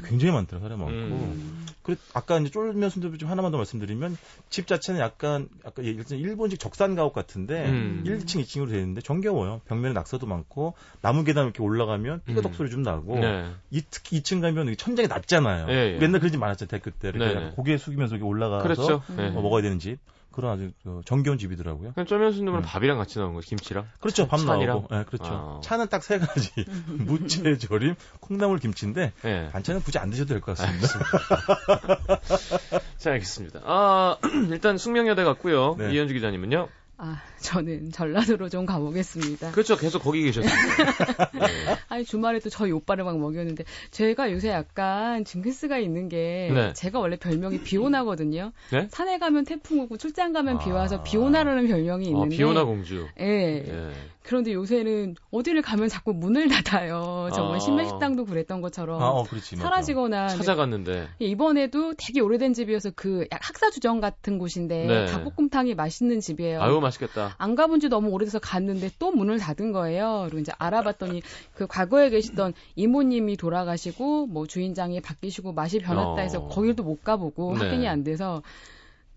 네. 0.05 0.09
굉장히 0.09 0.33
많더라 0.33 0.61
사람 0.61 0.79
많고. 0.79 0.93
음. 0.93 1.65
그리고 1.83 2.01
아까 2.13 2.39
이제 2.39 2.49
쫄면 2.49 2.89
순두부집 2.89 3.29
하나만 3.29 3.51
더 3.51 3.57
말씀드리면 3.57 4.17
집 4.49 4.65
자체는 4.65 4.99
약간 4.99 5.49
아까 5.63 5.83
일단 5.83 6.17
일본식 6.17 6.59
적산 6.59 6.95
가옥 6.95 7.13
같은데 7.13 7.67
음. 7.67 8.03
1층, 8.05 8.41
2층으로 8.41 8.69
되어 8.69 8.79
있는데 8.79 9.01
정겨워요. 9.01 9.61
벽면에 9.67 9.93
낙서도 9.93 10.25
많고 10.25 10.73
나무 11.01 11.23
계단 11.23 11.45
이렇게 11.45 11.61
올라가면 11.61 12.21
삐거덕 12.25 12.51
음. 12.51 12.55
소리 12.55 12.69
좀 12.71 12.81
나고 12.81 13.19
네. 13.19 13.51
이, 13.69 13.83
특히 13.89 14.19
2층 14.21 14.41
가면 14.41 14.75
천장이 14.77 15.07
낮잖아요. 15.07 15.67
예, 15.69 15.93
예. 15.93 15.97
맨날 15.99 16.19
그런 16.19 16.31
집 16.31 16.37
많았죠 16.39 16.65
대학교 16.65 16.89
때 16.91 17.09
이렇게 17.09 17.25
네, 17.25 17.33
네. 17.33 17.51
고개 17.51 17.77
숙이면서 17.77 18.15
이렇게 18.15 18.27
올라가서 18.27 18.63
그렇죠. 18.63 19.01
네. 19.15 19.27
어, 19.27 19.41
먹어야 19.41 19.61
되는 19.61 19.77
집. 19.79 19.99
그런 20.35 20.51
아주 20.51 20.71
그 20.83 21.01
정겨운 21.05 21.37
집이더라고요. 21.37 21.93
그냥 21.93 22.05
쩌면 22.05 22.31
순두부는 22.33 22.63
음. 22.63 22.65
밥이랑 22.65 22.97
같이 22.97 23.19
나오는 23.19 23.35
거 23.35 23.41
김치랑? 23.41 23.87
그렇죠. 23.99 24.27
밥 24.27 24.43
나오고. 24.43 24.87
네, 24.93 25.03
그렇죠. 25.05 25.25
아. 25.25 25.59
차는 25.63 25.87
딱 25.87 26.03
세 26.03 26.19
가지. 26.19 26.51
무채 26.87 27.57
절임, 27.57 27.95
콩나물 28.19 28.59
김치인데 28.59 29.13
네. 29.23 29.49
반찬은 29.51 29.81
굳이 29.81 29.97
안 29.97 30.09
드셔도 30.09 30.29
될 30.29 30.41
것 30.41 30.57
같습니다. 30.57 30.87
자, 32.97 33.11
알겠습니다. 33.11 33.61
아, 33.63 34.17
일단 34.51 34.77
숙명여대 34.77 35.23
갔고요. 35.23 35.75
네. 35.77 35.93
이현주 35.93 36.13
기자님은요? 36.13 36.67
아, 36.97 37.21
저는 37.39 37.91
전라도로 37.91 38.47
좀 38.49 38.65
가보겠습니다. 38.65 39.51
그렇죠. 39.51 39.75
계속 39.75 40.01
거기 40.01 40.23
계셨습니다. 40.23 41.31
네. 41.33 41.77
아니, 41.89 42.05
주말에 42.05 42.39
또 42.39 42.49
저희 42.49 42.71
오빠를 42.71 43.03
막 43.03 43.19
먹였는데, 43.19 43.65
제가 43.91 44.31
요새 44.31 44.49
약간 44.49 45.25
징크스가 45.25 45.77
있는 45.77 46.07
게, 46.07 46.49
네. 46.53 46.73
제가 46.73 46.99
원래 46.99 47.17
별명이 47.17 47.61
비오나거든요. 47.61 48.53
네? 48.71 48.87
산에 48.89 49.17
가면 49.19 49.43
태풍 49.43 49.81
오고, 49.81 49.97
출장 49.97 50.31
가면 50.31 50.55
아... 50.55 50.59
비 50.59 50.71
와서 50.71 51.03
비오나라는 51.03 51.67
별명이 51.67 52.05
아, 52.05 52.09
있는데. 52.09 52.35
아, 52.35 52.37
비오나 52.37 52.63
공주. 52.63 53.07
예. 53.19 53.25
네. 53.25 53.91
그런데 54.25 54.53
요새는 54.53 55.15
어디를 55.31 55.61
가면 55.61 55.87
자꾸 55.87 56.11
문을 56.13 56.47
닫아요. 56.49 57.29
정말 57.33 57.57
아. 57.57 57.59
신메식당도 57.59 58.25
그랬던 58.25 58.61
것처럼 58.61 59.01
아, 59.01 59.09
어, 59.09 59.23
그렇지, 59.23 59.55
사라지거나 59.55 60.29
찾아갔는데 60.29 61.09
이번에도 61.19 61.93
되게 61.95 62.21
오래된 62.21 62.53
집이어서 62.53 62.91
그 62.95 63.25
학사 63.29 63.69
주점 63.69 64.01
같은 64.01 64.39
곳인데 64.39 64.85
네. 64.87 65.05
닭볶음탕이 65.05 65.75
맛있는 65.75 66.19
집이에요. 66.19 66.61
아유 66.61 66.79
맛있겠다. 66.79 67.35
안 67.37 67.55
가본 67.55 67.79
지 67.79 67.87
너무 67.87 68.09
오래돼서 68.09 68.39
갔는데 68.39 68.89
또 68.97 69.11
문을 69.11 69.37
닫은 69.37 69.71
거예요. 69.71 70.23
그리고 70.25 70.39
이제 70.39 70.51
알아봤더니 70.57 71.21
그 71.53 71.67
과거에 71.67 72.09
계시던 72.09 72.53
이모님이 72.75 73.37
돌아가시고 73.37 74.27
뭐 74.27 74.47
주인장이 74.47 75.01
바뀌시고 75.01 75.53
맛이 75.53 75.79
변했다 75.79 76.21
해서 76.21 76.39
어. 76.39 76.47
거기도 76.47 76.83
못 76.83 77.03
가보고 77.03 77.53
네. 77.53 77.65
확인이 77.65 77.87
안 77.87 78.03
돼서 78.03 78.41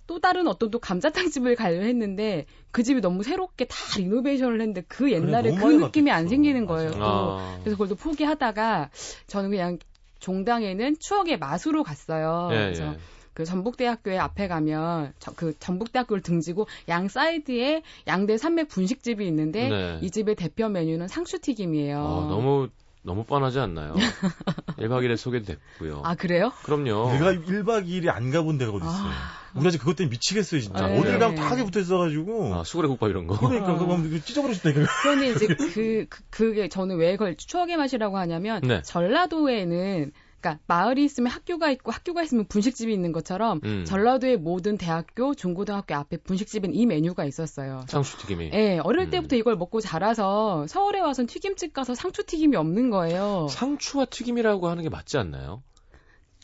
또 0.09 0.19
다른 0.21 0.49
어떤 0.49 0.71
또 0.71 0.79
감자탕 0.81 1.31
집을 1.31 1.55
가려 1.55 1.83
했는데 1.83 2.47
그 2.73 2.83
집이 2.83 3.03
너무 3.03 3.23
새롭게 3.23 3.67
다 3.67 3.77
리노베이션을 3.99 4.59
했는데 4.61 4.83
그 4.89 5.13
옛날에 5.13 5.51
그래, 5.51 5.63
그 5.63 5.85
느낌이 5.85 6.11
안 6.11 6.29
생기는 6.29 6.67
거예요. 6.67 6.91
또. 6.93 6.99
아. 7.05 7.59
그래서 7.61 7.77
그걸 7.77 7.89
또 7.89 7.95
포기하다가 7.95 8.91
저는 9.27 9.51
그냥 9.51 9.79
종당에는 10.19 10.97
추억의 10.99 11.39
맛으로 11.39 11.85
갔어요. 11.85 12.49
예, 12.53 12.57
그래서 12.57 12.87
예. 12.87 12.99
그 13.35 13.45
전북대학교에 13.45 14.19
앞에 14.19 14.49
가면 14.49 15.13
저, 15.19 15.33
그 15.35 15.57
전북대학교를 15.59 16.23
등지고 16.23 16.67
양 16.89 17.09
사이드에 17.09 17.83
양대 18.07 18.39
산맥 18.39 18.69
분식집이 18.69 19.25
있는데 19.27 19.69
네. 19.69 19.99
이 20.01 20.11
집의 20.11 20.37
대표 20.37 20.71
메뉴는 20.71 21.07
상추튀김이에요. 21.07 21.99
어, 22.01 22.27
너무 22.29 22.69
너무 23.03 23.25
뻔하지 23.25 23.59
않나요? 23.61 23.95
1박 24.79 25.03
2일에 25.03 25.17
소개됐고요. 25.17 26.03
아, 26.05 26.15
그래요? 26.15 26.53
그럼요. 26.65 27.11
내가 27.13 27.33
1박 27.33 27.87
2일이 27.87 28.09
안 28.09 28.31
가본 28.31 28.59
데가 28.59 28.73
어디 28.73 28.85
있어요. 28.85 29.09
아... 29.09 29.39
우리 29.59 29.69
아직 29.69 29.79
그것 29.79 29.97
때문에 29.97 30.13
미치겠어요, 30.13 30.61
진짜. 30.61 30.85
아, 30.85 30.89
네. 30.89 30.99
어딜 30.99 31.19
가면 31.19 31.37
다 31.37 31.51
하게 31.51 31.65
붙어 31.65 31.81
있어가지고. 31.81 32.55
아, 32.55 32.65
수그레 32.65 32.89
국밥 32.89 33.11
이런 33.11 33.27
거? 33.27 33.39
그러니까, 33.39 33.77
그거 33.77 33.95
아. 33.95 34.21
찢어버릴 34.25 34.57
수 34.57 34.69
있다니까. 34.69 34.93
그런데 35.03 35.31
이제 35.31 35.47
그, 35.47 35.57
그, 35.75 36.07
그게 36.31 36.69
저는 36.69 36.97
왜 36.97 37.13
그걸 37.13 37.37
추억의 37.37 37.77
맛이라고 37.77 38.17
하냐면, 38.19 38.63
네. 38.63 38.83
전라도에는 38.83 40.13
그러니까 40.41 40.63
마을이 40.67 41.05
있으면 41.05 41.33
학교가 41.33 41.71
있고 41.73 41.91
학교가 41.91 42.23
있으면 42.23 42.47
분식집이 42.47 42.93
있는 42.93 43.13
것처럼 43.13 43.61
음. 43.65 43.85
전라도의 43.85 44.37
모든 44.39 44.79
대학교, 44.79 45.35
중고등학교 45.35 45.95
앞에 45.97 46.19
분식집엔 46.19 46.75
이 46.75 46.87
메뉴가 46.87 47.25
있었어요. 47.25 47.85
상추튀김이. 47.89 48.51
네, 48.51 48.79
어릴 48.79 49.07
음. 49.07 49.11
때부터 49.11 49.37
이걸 49.37 49.57
먹고 49.57 49.81
자라서 49.81 50.67
서울에 50.69 51.01
와서 51.01 51.25
튀김집 51.27 51.73
가서 51.73 51.95
상추튀김이 51.95 52.57
없는 52.57 52.91
거예요. 52.91 53.49
상추와 53.51 54.07
튀김이라고 54.07 54.69
하는 54.69 54.83
게 54.85 54.89
맞지 54.89 55.19
않나요? 55.19 55.63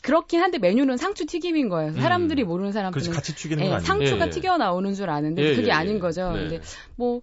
그렇긴 0.05 0.39
한데 0.39 0.59
메뉴는 0.59 0.97
상추 0.97 1.25
튀김인 1.25 1.67
거예요. 1.67 1.89
음. 1.89 1.99
사람들이 1.99 2.43
음. 2.43 2.47
모르는 2.47 2.71
사람들은 2.71 3.11
같이 3.11 3.33
튀기는 3.33 3.65
예, 3.65 3.79
상추가 3.79 4.25
예, 4.25 4.27
예. 4.27 4.29
튀겨 4.29 4.57
나오는 4.57 4.93
줄 4.93 5.09
아는데 5.09 5.41
예, 5.41 5.55
그게 5.55 5.69
예, 5.69 5.71
아닌 5.71 5.99
거죠. 5.99 6.31
네. 6.31 6.41
근데 6.41 6.61
뭐 6.95 7.21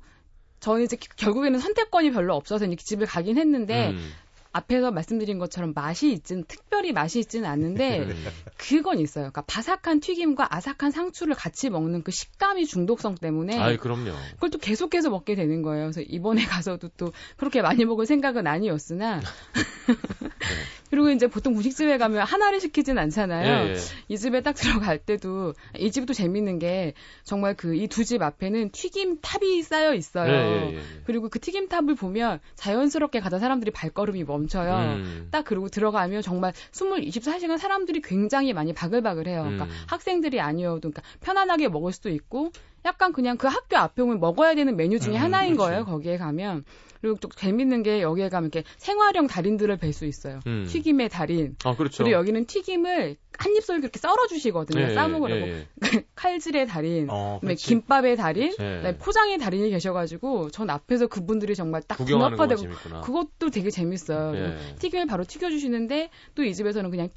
저는 0.59 0.83
이제 0.83 0.97
결국에는 1.17 1.61
선택권이 1.61 2.11
별로 2.11 2.35
없어서 2.35 2.65
이렇게 2.65 2.83
집을 2.83 3.07
가긴 3.07 3.39
했는데 3.39 3.91
음. 3.91 4.13
앞에서 4.51 4.91
말씀드린 4.91 5.39
것처럼 5.39 5.75
맛이 5.77 6.11
있진 6.11 6.45
특별히 6.49 6.93
맛이 6.93 7.21
있지는 7.21 7.49
않는데 7.49 8.09
그건 8.59 8.99
있어요. 8.99 9.31
그러니까 9.31 9.43
바삭한 9.43 10.01
튀김과 10.01 10.49
아삭한 10.51 10.91
상추를 10.91 11.37
같이 11.37 11.71
먹는 11.71 12.03
그 12.03 12.11
식감이 12.11 12.67
중독성 12.67 13.15
때문에 13.15 13.61
아이 13.61 13.77
그럼요. 13.77 14.11
그걸 14.35 14.51
또 14.51 14.59
계속해서 14.59 15.09
먹게 15.09 15.37
되는 15.37 15.63
거예요. 15.63 15.85
그래서 15.85 16.01
이번에 16.01 16.45
가서도 16.45 16.89
또 16.97 17.13
그렇게 17.37 17.63
많이 17.63 17.85
먹을 17.85 18.07
생각은 18.07 18.49
아니었으나 18.49 19.21
네. 20.01 20.82
그리고 20.93 21.09
이제 21.09 21.27
보통 21.27 21.55
분식집에 21.55 21.97
가면 21.97 22.21
하나를 22.27 22.61
시키진 22.61 22.99
않잖아요. 22.99 23.69
예, 23.69 23.71
예. 23.71 23.77
이 24.09 24.19
집에 24.19 24.43
딱 24.43 24.53
들어갈 24.55 24.99
때도 24.99 25.55
이 25.79 25.91
집도 25.91 26.13
재밌는 26.13 26.59
게 26.59 26.93
정말 27.25 27.55
그 27.57 27.75
이 27.75 27.89
두 27.89 28.05
집 28.05 28.21
앞에는 28.21 28.73
튀김 28.73 29.21
탑이 29.23 29.63
쌓여 29.63 29.95
있어요. 29.95 30.31
예, 30.31 30.71
예, 30.73 30.75
예, 30.77 30.81
그리고 31.05 31.31
그 31.31 31.39
튀김 31.41 31.69
탑을 31.69 31.95
보면 31.95 32.41
자연스럽게 32.57 33.21
가다 33.21 33.39
사람들이 33.39 33.71
발걸음이 33.71 34.25
멈춰요. 34.25 34.97
음. 34.99 35.29
딱 35.31 35.47
그러고 35.47 35.71
들어가면 35.71 36.21
정말 36.21 36.53
20, 36.75 37.23
24시간 37.23 37.57
사람들이 37.57 38.03
굉장히 38.03 38.53
많이 38.53 38.75
바글바글해요. 38.75 39.43
그러니까 39.45 39.65
음. 39.65 39.71
학생들이 39.87 40.41
아니어도 40.41 40.91
그러니까 40.91 41.01
편안하게 41.23 41.69
먹을 41.71 41.93
수도 41.93 42.11
있고 42.11 42.51
약간 42.85 43.15
그냥 43.15 43.39
그 43.39 43.47
학교 43.47 43.79
앞에 43.79 44.03
오면 44.03 44.21
먹어야 44.21 44.55
되는 44.55 44.77
메뉴 44.77 45.01
중에 45.01 45.17
음, 45.17 45.23
하나인 45.23 45.55
그렇지. 45.57 45.71
거예요. 45.71 45.85
거기에 45.87 46.19
가면. 46.19 46.65
그리고 47.03 47.17
또 47.21 47.29
재밌는 47.29 47.83
게 47.83 48.01
여기에 48.01 48.29
가면 48.29 48.51
이렇게 48.55 48.67
생활형 48.79 49.27
달인들을 49.27 49.77
뵐 49.77 49.93
수 49.93 50.07
있어요. 50.07 50.39
음. 50.47 50.67
튀김의 50.69 51.09
달인. 51.09 51.57
아, 51.65 51.75
그렇죠. 51.75 52.05
그리고 52.05 52.17
여기는 52.17 52.47
튀김을 52.47 53.17
한 53.39 53.57
입술 53.57 53.81
그렇게 53.81 53.99
썰어 53.99 54.27
주시거든요. 54.29 54.81
예, 54.83 54.95
싸 54.95 55.09
먹으려고. 55.09 55.49
예, 55.49 55.53
예. 55.53 55.67
칼질의 56.15 56.67
달인, 56.69 57.09
어, 57.11 57.41
김밥의 57.59 58.17
달인, 58.17 58.55
네, 58.57 58.97
포장의 58.99 59.39
달인이 59.39 59.69
계셔 59.71 59.93
가지고 59.93 60.51
전 60.51 60.71
앞에서 60.71 61.09
그분들이 61.09 61.55
정말 61.57 61.83
딱 61.83 61.97
궁합화되고 61.97 62.63
그것도 63.03 63.51
되게 63.51 63.71
재밌어요. 63.71 64.37
예. 64.37 64.75
튀김을 64.79 65.07
바로 65.07 65.25
튀겨 65.25 65.51
주시는데 65.51 66.11
또 66.37 66.45
이 66.45 66.55
집에서는 66.55 66.91
그냥 66.91 67.09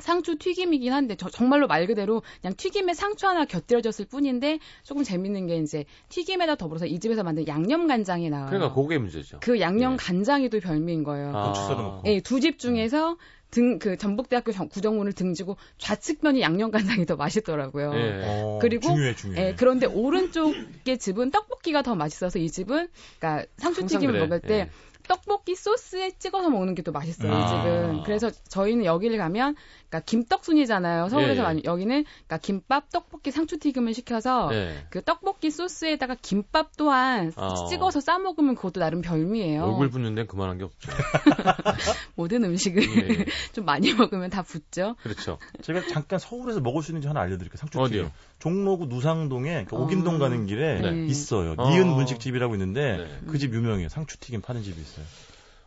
상추 0.00 0.36
튀김이긴 0.38 0.92
한데 0.92 1.14
저, 1.16 1.28
정말로 1.28 1.66
말 1.66 1.86
그대로 1.86 2.22
그냥 2.40 2.54
튀김에 2.56 2.94
상추 2.94 3.26
하나 3.26 3.44
곁들여졌을 3.44 4.06
뿐인데 4.06 4.58
조금 4.82 5.02
재밌는 5.04 5.46
게 5.46 5.56
이제 5.58 5.84
튀김에다 6.08 6.56
더불어서 6.56 6.86
이 6.86 6.98
집에서 6.98 7.22
만든 7.22 7.46
양념 7.46 7.86
간장이 7.86 8.30
나와요. 8.30 8.48
그러니까 8.50 8.74
그게 8.74 8.98
문제죠. 8.98 9.40
그 9.40 9.60
양념 9.60 9.92
네. 9.92 9.96
간장이 9.98 10.48
또 10.50 10.60
별미인 10.60 11.04
거예요. 11.04 11.32
아. 11.34 11.48
고추 11.48 11.60
썰어 11.62 11.82
놓고. 11.82 12.02
네, 12.04 12.20
두집 12.20 12.58
중에서 12.58 13.16
등 13.50 13.80
그 13.80 13.96
전북대학교 13.96 14.52
구정문을 14.52 15.12
등지고 15.12 15.56
좌측면이 15.78 16.40
양념 16.40 16.70
간장이 16.70 17.04
더 17.06 17.16
맛있더라고요. 17.16 17.92
네. 17.92 18.22
어, 18.24 18.58
그리고 18.62 18.88
중요해, 18.88 19.14
중요해. 19.16 19.42
예, 19.48 19.54
그런데 19.56 19.86
오른쪽의 19.86 20.98
집은 20.98 21.30
떡볶이가 21.32 21.82
더 21.82 21.96
맛있어서 21.96 22.38
이 22.38 22.48
집은 22.48 22.88
그러니까 23.18 23.46
상추 23.56 23.86
튀김을 23.86 24.12
그래. 24.12 24.22
먹을 24.22 24.40
때 24.40 24.48
네. 24.48 24.70
떡볶이 25.08 25.56
소스에 25.56 26.12
찍어서 26.18 26.50
먹는 26.50 26.76
게 26.76 26.82
또 26.82 26.92
맛있어요, 26.92 27.32
아. 27.32 27.38
이 27.40 27.48
집은. 27.48 28.02
그래서 28.04 28.30
저희는 28.48 28.84
여기를 28.84 29.18
가면, 29.18 29.56
그러니까 29.90 30.00
김떡순이잖아요. 30.06 31.08
서울에서 31.08 31.40
예. 31.40 31.42
많이. 31.42 31.62
여기는, 31.64 32.04
그러니까 32.04 32.38
김밥, 32.38 32.90
떡볶이, 32.90 33.32
상추튀김을 33.32 33.92
시켜서, 33.92 34.48
예. 34.52 34.86
그 34.88 35.02
떡볶이 35.02 35.50
소스에다가 35.50 36.16
김밥 36.22 36.76
또한 36.76 37.32
아. 37.36 37.66
찍어서 37.68 38.00
싸 38.00 38.18
먹으면 38.18 38.54
그것도 38.54 38.78
나름 38.78 39.02
별미예요. 39.02 39.64
얼굴 39.64 39.90
붓는 39.90 40.14
데는 40.14 40.28
그만한 40.28 40.58
게 40.58 40.64
없죠. 40.64 40.90
모든 42.14 42.44
음식을 42.44 42.82
예. 42.82 43.24
좀 43.52 43.64
많이 43.64 43.92
먹으면 43.92 44.30
다 44.30 44.42
붓죠. 44.42 44.94
그렇죠. 45.02 45.38
제가 45.62 45.82
잠깐 45.88 46.20
서울에서 46.20 46.60
먹을 46.60 46.82
수 46.82 46.92
있는지 46.92 47.08
하나 47.08 47.20
알려드릴게요. 47.20 47.56
상추튀김. 47.56 47.84
어디요? 47.84 48.12
종로구 48.38 48.86
누상동에 48.86 49.64
그 49.64 49.74
오긴동 49.74 50.16
어. 50.16 50.18
가는 50.18 50.46
길에 50.46 50.80
네. 50.80 51.06
있어요. 51.06 51.56
어. 51.58 51.70
니은 51.70 51.94
분식집이라고 51.94 52.54
있는데 52.54 52.96
네. 52.96 53.26
그집 53.26 53.52
유명해요. 53.54 53.88
상추튀김 53.88 54.40
파는 54.40 54.62
집이 54.62 54.80
있어요. 54.80 55.04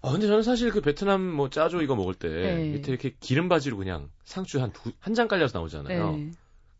아 0.05 0.11
근데 0.11 0.27
저는 0.27 0.43
사실 0.43 0.69
그 0.69 0.81
베트남 0.81 1.21
뭐 1.21 1.49
짜조 1.49 1.81
이거 1.81 1.95
먹을 1.95 2.13
때 2.13 2.27
네. 2.29 2.69
밑에 2.73 2.91
이렇게 2.91 3.15
기름 3.21 3.47
바지로 3.49 3.77
그냥 3.77 4.09
상추 4.25 4.61
한 4.61 4.71
두 4.73 4.91
한 4.99 5.13
장 5.15 5.27
깔려서 5.29 5.57
나오잖아요. 5.57 6.11
네. 6.17 6.31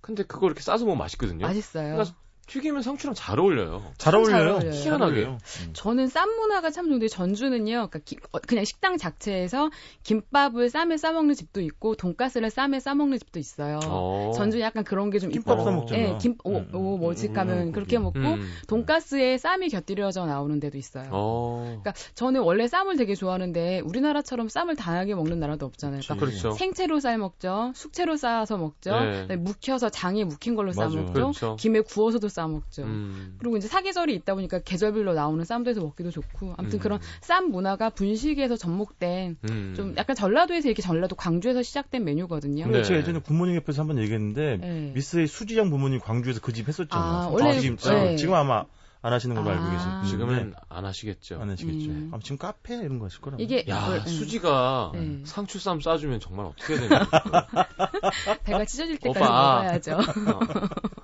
근데 0.02 0.24
그거 0.24 0.48
이렇게 0.48 0.62
싸서 0.62 0.84
먹으면 0.86 0.98
맛있거든요. 1.00 1.46
맛있어요. 1.48 1.94
그러니까 1.96 2.16
튀김은 2.48 2.82
상추랑 2.82 3.16
잘 3.16 3.40
어울려요. 3.40 3.84
잘 3.98 4.16
어울려요. 4.16 4.60
잘 4.60 4.72
희한하게. 4.72 5.24
음. 5.24 5.38
저는 5.74 6.08
쌈 6.08 6.30
문화가 6.36 6.72
참 6.72 6.88
좋은데 6.88 7.08
전주는요. 7.08 7.88
그러니까 7.90 8.00
기, 8.00 8.18
어, 8.32 8.40
그냥 8.40 8.66
식당 8.66 8.98
자체에서 8.98 9.70
김밥을 10.04 10.70
쌈에 10.70 10.98
싸 10.98 11.14
먹는 11.14 11.36
집도 11.36 11.62
있고 11.62 11.96
돈가스를 11.96 12.50
쌈에 12.50 12.80
싸 12.80 12.96
먹는 12.96 13.18
집도 13.18 13.40
있어요. 13.40 13.80
어. 13.86 14.32
전주 14.36 14.60
약간 14.60 14.84
그런 14.84 15.10
게좀 15.10 15.30
김밥 15.30 15.62
싸 15.62 15.72
먹잖아. 15.72 16.02
예, 16.02 16.18
김 16.20 16.36
오, 16.44 16.58
음, 16.58 16.70
오 16.74 16.98
뭐지 16.98 17.30
가면 17.30 17.58
음, 17.60 17.72
그렇게 17.72 17.98
먹고 17.98 18.20
음. 18.20 18.50
돈가스에 18.68 19.38
쌈이 19.38 19.70
곁들여져 19.70 20.26
나오는 20.26 20.60
데도 20.60 20.78
있어요. 20.78 21.08
어. 21.12 21.64
그러니까 21.66 21.94
저는 22.14 22.42
원래 22.42 22.68
쌈을 22.68 22.98
되게 22.98 23.16
좋아하는데 23.16 23.82
우리나라처럼 23.86 24.50
쌈을 24.50 24.76
다양하게 24.76 25.16
먹는 25.16 25.40
나라도 25.40 25.66
없잖아요. 25.66 26.02
그러니까 26.04 26.26
그렇죠. 26.26 26.52
생채로 26.52 27.00
싸 27.00 27.16
먹죠. 27.18 27.72
숙채로 27.74 28.18
싸서 28.18 28.58
먹죠. 28.58 28.92
네. 29.30 29.36
묵혀서 29.38 29.90
장에 29.90 30.26
묵힌 30.26 30.56
걸로 30.56 30.74
싸 30.74 30.88
먹죠. 30.88 31.14
그렇죠. 31.14 31.56
김에 31.56 31.80
구워서도 31.82 32.33
싸 32.34 32.48
먹죠. 32.48 32.84
음. 32.84 33.36
그리고 33.38 33.58
이제 33.58 33.68
사계절이 33.68 34.14
있다 34.16 34.34
보니까 34.34 34.60
계절별로 34.60 35.14
나오는 35.14 35.44
쌈도 35.46 35.70
해서 35.70 35.82
먹기도 35.82 36.10
좋고 36.10 36.56
아무튼 36.58 36.80
음. 36.80 36.82
그런 36.82 37.00
쌈 37.22 37.52
문화가 37.52 37.90
분식에서 37.92 38.58
접목된 38.58 39.38
음. 39.50 39.74
좀 39.76 39.94
약간 39.98 40.16
전라도에서 40.16 40.68
이렇게 40.68 40.82
전라도 40.82 41.16
광주에서 41.16 41.62
시작된 41.62 42.04
메뉴거든요. 42.04 42.68
네. 42.68 42.84
제가 42.84 43.00
예전에 43.00 43.20
부모님 43.20 43.56
옆에서 43.58 43.82
한번 43.82 44.00
얘기했는데 44.00 44.58
네. 44.58 44.92
미스의 44.96 45.28
수지영 45.28 45.70
부모님 45.70 46.00
광주에서 46.00 46.40
그 46.42 46.54
집 46.54 46.68
했었잖아요. 46.68 47.06
아, 47.12 47.28
원래 47.30 47.60
지금, 47.60 47.78
네. 47.78 48.16
지금 48.16 48.34
아마 48.36 48.64
안 49.06 49.12
하시는 49.12 49.36
걸로 49.36 49.50
아~ 49.50 49.54
알고 49.54 49.70
계세요. 49.72 50.02
지금은 50.08 50.50
네. 50.52 50.56
안 50.70 50.86
하시겠죠. 50.86 51.42
안 51.42 51.50
하시겠죠. 51.50 51.90
음. 51.90 52.12
아, 52.14 52.20
지금 52.24 52.38
카페 52.38 52.76
이런 52.76 53.00
거 53.00 53.06
하실 53.06 53.20
거라고. 53.20 53.44
이게 53.44 53.66
야 53.68 53.88
음. 53.98 54.08
수지가 54.08 54.92
네. 54.94 55.20
상추쌈 55.26 55.82
싸주면 55.82 56.22
정말 56.22 56.46
어떻게 56.46 56.76
되나. 56.78 57.06
배가 58.46 58.64
찢어질 58.64 58.98
때까지 59.00 59.20
오빠. 59.20 59.30
먹어야죠. 59.64 59.98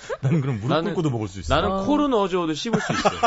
나는 0.22 0.40
그럼 0.40 0.56
무릎 0.56 0.68
나는, 0.68 0.94
꿇고도 0.94 1.10
먹을 1.10 1.28
수 1.28 1.40
있어. 1.40 1.54
나는 1.54 1.70
어. 1.70 1.84
코를 1.84 2.10
넣어줘도 2.10 2.54
씹을 2.54 2.80
수 2.80 2.92
있어. 2.92 3.10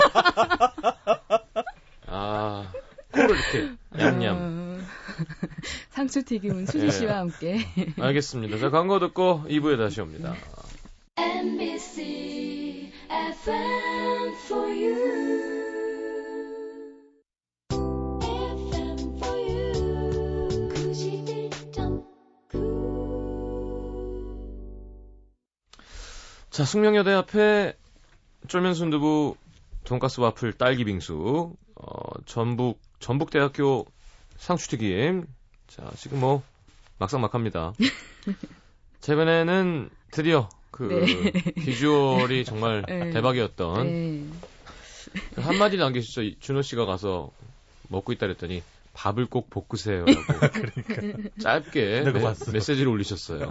아 2.07 2.71
코를 3.11 3.29
이렇게 3.29 3.71
냠냠. 3.91 4.37
어... 4.39 4.79
상추 5.91 6.23
튀김은 6.23 6.65
수지 6.65 6.85
네. 6.85 6.91
씨와 6.91 7.19
함께. 7.19 7.59
알겠습니다. 7.99 8.57
자 8.57 8.69
광고 8.69 8.99
듣고 8.99 9.43
2부에 9.47 9.77
다시 9.77 10.01
옵니다. 10.01 10.35
MBC 11.17 12.91
FM 13.09 14.33
자, 26.51 26.65
숙명여대 26.65 27.13
앞에 27.13 27.77
쫄면 28.49 28.73
순두부, 28.73 29.37
돈가스 29.85 30.19
와플, 30.19 30.53
딸기 30.53 30.83
빙수, 30.83 31.55
어, 31.75 32.21
전북, 32.25 32.81
전북대학교 32.99 33.85
상추튀김. 34.35 35.27
자, 35.67 35.89
지금 35.95 36.19
뭐, 36.19 36.43
막상막합니다. 36.99 37.71
최근에는 38.99 39.89
드디어 40.11 40.49
그 40.71 40.83
네. 40.83 41.31
비주얼이 41.53 42.43
정말 42.43 42.83
네. 42.87 43.11
대박이었던 43.11 43.87
네. 43.87 44.27
한마디 45.37 45.77
남기시죠. 45.77 46.37
준호 46.41 46.63
씨가 46.63 46.85
가서 46.85 47.31
먹고 47.87 48.11
있다 48.11 48.27
그랬더니 48.27 48.61
밥을 48.91 49.27
꼭 49.27 49.49
볶으세요라고 49.49 50.11
그러니까. 50.85 51.29
짧게 51.39 52.03
메, 52.51 52.59
시지를 52.59 52.89
올리셨어요. 52.89 53.47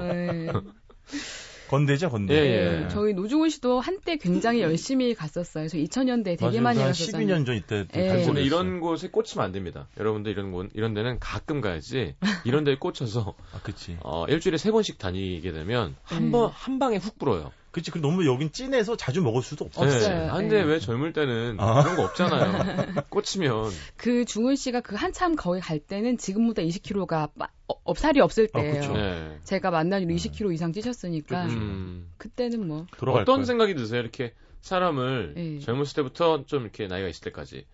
네. 1.71 1.77
건대죠, 1.77 2.11
건대. 2.11 2.35
예, 2.35 2.39
예. 2.39 2.81
네, 2.81 2.89
저희 2.89 3.15
노중훈 3.15 3.49
씨도 3.49 3.81
한때 3.81 4.17
굉장히 4.17 4.61
열심히 4.63 5.15
갔었어요. 5.15 5.69
저 5.69 5.79
2000년대 5.79 6.25
되게 6.25 6.45
맞아요. 6.47 6.63
많이 6.63 6.79
갔었잖아요. 6.81 7.27
12년 7.27 7.47
전 7.47 7.57
이때. 7.57 7.87
예. 7.95 8.25
근데 8.25 8.43
이런 8.43 8.81
곳에 8.81 9.09
꽂히면 9.09 9.45
안 9.45 9.53
됩니다. 9.53 9.89
여러분들 9.99 10.33
이런 10.33 10.53
곳, 10.53 10.71
이런 10.75 10.95
데는 10.95 11.19
가끔 11.21 11.61
가야지. 11.61 12.15
이런 12.45 12.65
데에 12.65 12.77
꽂혀서. 12.77 13.35
아, 13.55 13.61
그치. 13.63 13.97
어, 14.01 14.27
일주일에 14.27 14.59
세 14.59 14.71
번씩 14.71 14.99
다니게 14.99 15.53
되면 15.53 15.97
한 16.03 16.31
번, 16.33 16.51
한 16.51 16.79
방에 16.79 16.97
훅 16.97 17.19
불어요. 17.19 17.53
그치, 17.71 17.91
그 17.91 17.99
너무 17.99 18.27
여긴 18.27 18.51
찐해서 18.51 18.97
자주 18.97 19.23
먹을 19.23 19.43
수도 19.43 19.65
없어요. 19.65 19.89
네. 19.89 19.97
없어요. 19.97 20.31
아, 20.31 20.37
근데 20.39 20.57
네. 20.57 20.63
왜 20.65 20.81
젊을 20.81 21.13
때는 21.13 21.57
아. 21.61 21.83
그런 21.83 21.97
거 21.97 22.05
없잖아요. 22.05 23.05
꽂히면. 23.11 23.71
그 23.97 24.25
중훈 24.25 24.57
씨가 24.57 24.81
그 24.81 24.97
한참 24.97 25.37
거기 25.37 25.61
갈 25.61 25.79
때는 25.79 26.19
지금보다 26.19 26.63
20kg가 26.63 27.31
어, 27.69 27.95
살이 27.95 28.21
없을 28.21 28.49
아, 28.53 28.61
때예요. 28.61 28.83
아, 28.83 28.93
네. 28.93 29.39
제가 29.45 29.71
만난 29.71 30.03
이후 30.03 30.11
20kg 30.17 30.53
이상 30.53 30.73
찌셨으니까 30.73 31.47
음. 31.47 32.11
그때는 32.19 32.67
뭐 32.67 32.87
어떤 32.99 33.25
거예요. 33.25 33.45
생각이 33.45 33.75
드세요? 33.75 34.01
이렇게 34.01 34.35
사람을 34.61 35.35
네. 35.37 35.59
젊었을 35.61 35.95
때부터 35.95 36.45
좀 36.47 36.63
이렇게 36.63 36.87
나이가 36.87 37.09
있을 37.09 37.23
때까지 37.23 37.67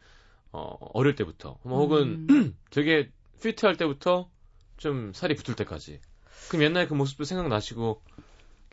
어, 0.52 0.76
어릴 0.92 1.14
때부터 1.14 1.58
뭐 1.62 1.78
혹은 1.78 2.26
음. 2.30 2.56
되게 2.70 3.10
피트할 3.42 3.76
때부터 3.76 4.28
좀 4.76 5.12
살이 5.14 5.34
붙을 5.34 5.56
때까지 5.56 6.00
그럼 6.48 6.62
옛날 6.62 6.86
그 6.86 6.94
모습도 6.94 7.24
생각나시고 7.24 8.02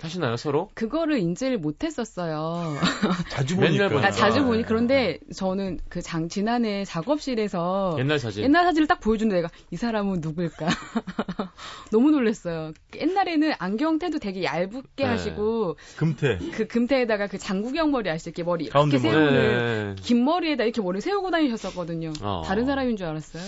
하시나요 0.01 0.35
서로? 0.35 0.69
그거를 0.73 1.17
인지를 1.19 1.59
못했었어요. 1.59 2.75
자주 3.29 3.55
보니까. 3.55 3.85
아, 4.05 4.11
자주 4.11 4.43
보니 4.43 4.63
그런데 4.63 5.19
저는 5.33 5.79
그 5.89 6.01
장 6.01 6.27
지난해 6.27 6.83
작업실에서 6.83 7.95
옛날 7.99 8.19
사진 8.19 8.43
옛날 8.43 8.65
사진을 8.65 8.87
딱 8.87 8.99
보여주는데 8.99 9.37
내가 9.37 9.49
이 9.71 9.77
사람은 9.77 10.19
누굴까 10.21 10.67
너무 11.91 12.11
놀랐어요. 12.11 12.73
옛날에는 12.95 13.53
안경테도 13.57 14.19
되게 14.19 14.43
얇게 14.43 14.81
네. 14.97 15.05
하시고 15.05 15.77
금태 15.95 16.39
그 16.53 16.67
금태에다가 16.67 17.27
그 17.27 17.37
장구경 17.37 17.91
머리 17.91 18.09
아시죠? 18.09 18.43
머리 18.43 18.65
이렇게 18.65 18.99
세우는 18.99 19.95
네. 19.95 20.01
긴 20.01 20.25
머리에다 20.25 20.65
이렇게 20.65 20.81
머리 20.81 20.99
세우고 20.99 21.31
다니셨었거든요. 21.31 22.11
어. 22.21 22.41
다른 22.45 22.65
사람인 22.65 22.97
줄 22.97 23.05
알았어요. 23.07 23.43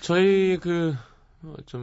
저희 0.00 0.58
그좀 0.58 0.96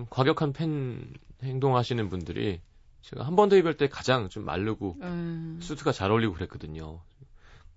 어, 0.01 0.05
과격한 0.09 0.53
팬 0.53 1.07
행동하시는 1.43 2.09
분들이 2.09 2.59
제가 3.09 3.25
한 3.25 3.35
번 3.35 3.49
더 3.49 3.55
입을 3.55 3.77
때 3.77 3.87
가장 3.87 4.29
좀 4.29 4.45
마르고 4.45 4.97
음. 5.01 5.59
수트가 5.61 5.91
잘 5.91 6.09
어울리고 6.11 6.33
그랬거든요. 6.33 7.01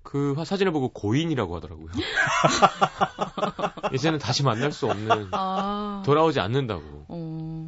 그 0.02 0.34
사진을 0.46 0.72
보고 0.72 0.88
고인이라고 0.88 1.54
하더라고요. 1.56 1.88
이제는 3.92 4.18
다시 4.18 4.42
만날 4.42 4.72
수 4.72 4.86
없는 4.86 5.28
아. 5.32 6.02
돌아오지 6.06 6.40
않는다고. 6.40 7.04
어... 7.08 7.66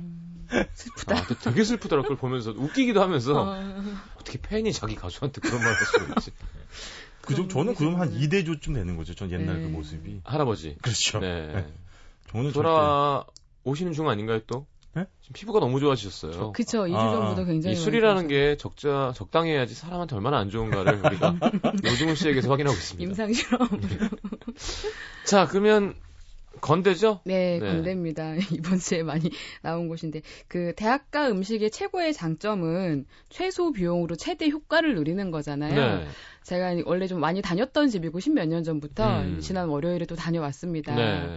슬프다. 0.74 1.16
아, 1.18 1.26
되게 1.42 1.64
슬프더라. 1.64 2.02
그걸 2.02 2.16
보면서 2.16 2.50
웃기기도 2.52 3.02
하면서 3.02 3.42
어... 3.52 3.82
떻게 4.24 4.40
팬이 4.40 4.72
자기 4.72 4.94
가수한테 4.94 5.40
그런 5.42 5.58
말을 5.58 5.76
할 5.76 5.86
수가 5.86 6.14
있지. 6.16 6.30
그정 7.20 7.48
저는 7.48 7.74
그럼 7.74 8.00
한 8.00 8.10
2대조쯤 8.10 8.74
되는 8.74 8.96
거죠. 8.96 9.14
전 9.14 9.30
옛날 9.30 9.56
그 9.56 9.60
네. 9.60 9.66
그 9.66 9.68
모습이. 9.68 10.20
할아버지. 10.24 10.76
그렇죠. 10.80 11.18
네. 11.20 11.46
네. 11.52 11.72
저는 12.30 12.52
돌아 12.52 13.24
오시는 13.64 13.92
중 13.92 14.08
아닌가요 14.08 14.40
또? 14.46 14.66
네? 14.94 15.06
지금 15.20 15.34
피부가 15.34 15.60
너무 15.60 15.78
좋아지셨어요. 15.78 16.52
그쵸. 16.52 16.84
2주 16.84 16.96
아, 16.96 17.12
전부터 17.12 17.44
굉장히. 17.44 17.74
이 17.74 17.78
술이라는 17.78 18.26
게 18.26 18.56
적자, 18.56 19.12
적당해야지 19.14 19.74
사람한테 19.74 20.16
얼마나 20.16 20.38
안 20.38 20.50
좋은가를 20.50 21.04
우리가 21.04 21.36
노중훈 21.82 22.16
씨에게서 22.16 22.50
확인하고 22.50 22.76
있습니다. 22.76 23.08
임상실험. 23.08 23.68
자, 25.26 25.46
그러면 25.46 25.94
건대죠? 26.60 27.20
네, 27.24 27.58
네, 27.58 27.66
건대입니다. 27.66 28.34
이번 28.52 28.78
주에 28.78 29.02
많이 29.02 29.30
나온 29.62 29.88
곳인데 29.88 30.22
그 30.48 30.74
대학가 30.76 31.28
음식의 31.28 31.70
최고의 31.70 32.12
장점은 32.12 33.06
최소 33.28 33.72
비용으로 33.72 34.16
최대 34.16 34.48
효과를 34.48 34.96
누리는 34.96 35.30
거잖아요. 35.30 35.98
네. 35.98 36.06
제가 36.42 36.74
원래 36.84 37.06
좀 37.06 37.20
많이 37.20 37.42
다녔던 37.42 37.88
집이고 37.88 38.18
십몇 38.18 38.48
년 38.48 38.64
전부터 38.64 39.20
음. 39.20 39.40
지난 39.40 39.68
월요일에 39.68 40.06
또 40.06 40.16
다녀왔습니다. 40.16 40.94
네. 40.94 41.36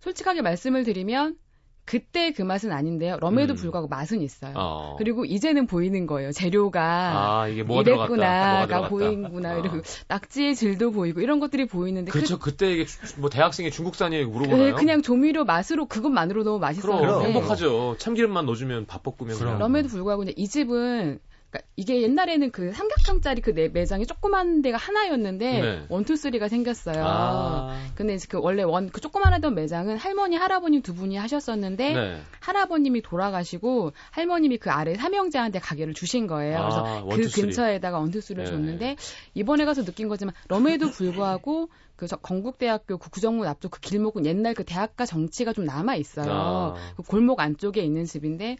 솔직하게 0.00 0.42
말씀을 0.42 0.84
드리면 0.84 1.36
그때 1.86 2.32
그 2.32 2.42
맛은 2.42 2.72
아닌데요. 2.72 3.16
럼에도 3.20 3.54
음. 3.54 3.56
불구하고 3.56 3.86
맛은 3.86 4.20
있어요. 4.20 4.52
어. 4.56 4.96
그리고 4.98 5.24
이제는 5.24 5.68
보이는 5.68 6.06
거예요. 6.06 6.32
재료가 6.32 6.82
아, 6.82 7.48
이게 7.48 7.62
뭐가 7.62 7.82
이랬구나가 7.82 8.88
보이는구나. 8.88 9.56
어. 9.56 9.62
그리고 9.62 9.80
낙지의 10.08 10.56
질도 10.56 10.90
보이고 10.90 11.20
이런 11.20 11.38
것들이 11.38 11.66
보이는데 11.66 12.10
그렇죠. 12.10 12.40
그, 12.40 12.56
때 12.56 12.72
이게 12.72 12.86
뭐 13.18 13.30
대학생이 13.30 13.70
중국산이에요 13.70 14.28
물어보나요? 14.28 14.64
네, 14.64 14.72
그냥 14.72 15.00
조미료 15.00 15.44
맛으로 15.44 15.86
그것만으로 15.86 16.42
너무 16.42 16.58
맛있어요. 16.58 16.98
그럼 16.98 17.22
행복하죠. 17.22 17.96
참기름만 17.98 18.46
넣어주면 18.46 18.86
밥 18.86 19.04
볶으면 19.04 19.38
그럼. 19.38 19.58
럼에도 19.60 19.88
불구하고 19.88 20.24
이제 20.24 20.34
이 20.36 20.48
집은 20.48 21.20
그러니까 21.50 21.70
이게 21.76 22.02
옛날에는 22.02 22.50
그 22.50 22.72
삼각형짜리 22.72 23.40
그 23.40 23.50
매장이 23.50 24.06
조그만 24.06 24.62
데가 24.62 24.78
하나였는데 24.78 25.60
네. 25.60 25.86
one 25.88 26.02
two 26.02 26.16
three가 26.16 26.48
생겼어요. 26.48 27.04
아. 27.04 27.78
근데 27.94 28.14
이제 28.14 28.26
그 28.28 28.38
원래 28.40 28.62
one 28.62 28.86
그 28.96 29.00
조그만 29.00 29.32
하던 29.34 29.54
매장은 29.54 29.98
할머니 29.98 30.36
할아버님 30.36 30.80
두 30.80 30.94
분이 30.94 31.16
하셨었는데 31.16 31.92
네. 31.92 32.20
할아버님이 32.40 33.02
돌아가시고 33.02 33.92
할머님이 34.10 34.58
그 34.58 34.70
아래 34.70 34.94
삼형제한테 34.94 35.58
가게를 35.58 35.92
주신 35.92 36.26
거예요. 36.26 36.58
그래서 36.60 36.86
아, 36.86 37.04
그 37.04 37.30
근처에다가 37.30 37.98
one 37.98 38.09
two 38.09 38.20
three를 38.20 38.44
네. 38.44 38.50
줬는데 38.50 38.96
이번에 39.34 39.64
가서 39.64 39.84
느낀 39.84 40.08
거지만 40.08 40.34
럼에도 40.48 40.90
불구하고 40.90 41.68
그 41.96 42.06
건국대학교 42.06 42.98
그 42.98 43.10
구정문 43.10 43.46
앞쪽 43.46 43.70
그 43.72 43.80
길목은 43.80 44.26
옛날 44.26 44.54
그 44.54 44.64
대학가 44.64 45.04
정치가 45.06 45.52
좀 45.52 45.64
남아 45.64 45.96
있어요. 45.96 46.30
아. 46.30 46.74
그 46.96 47.02
골목 47.02 47.40
안쪽에 47.40 47.82
있는 47.82 48.04
집인데 48.04 48.58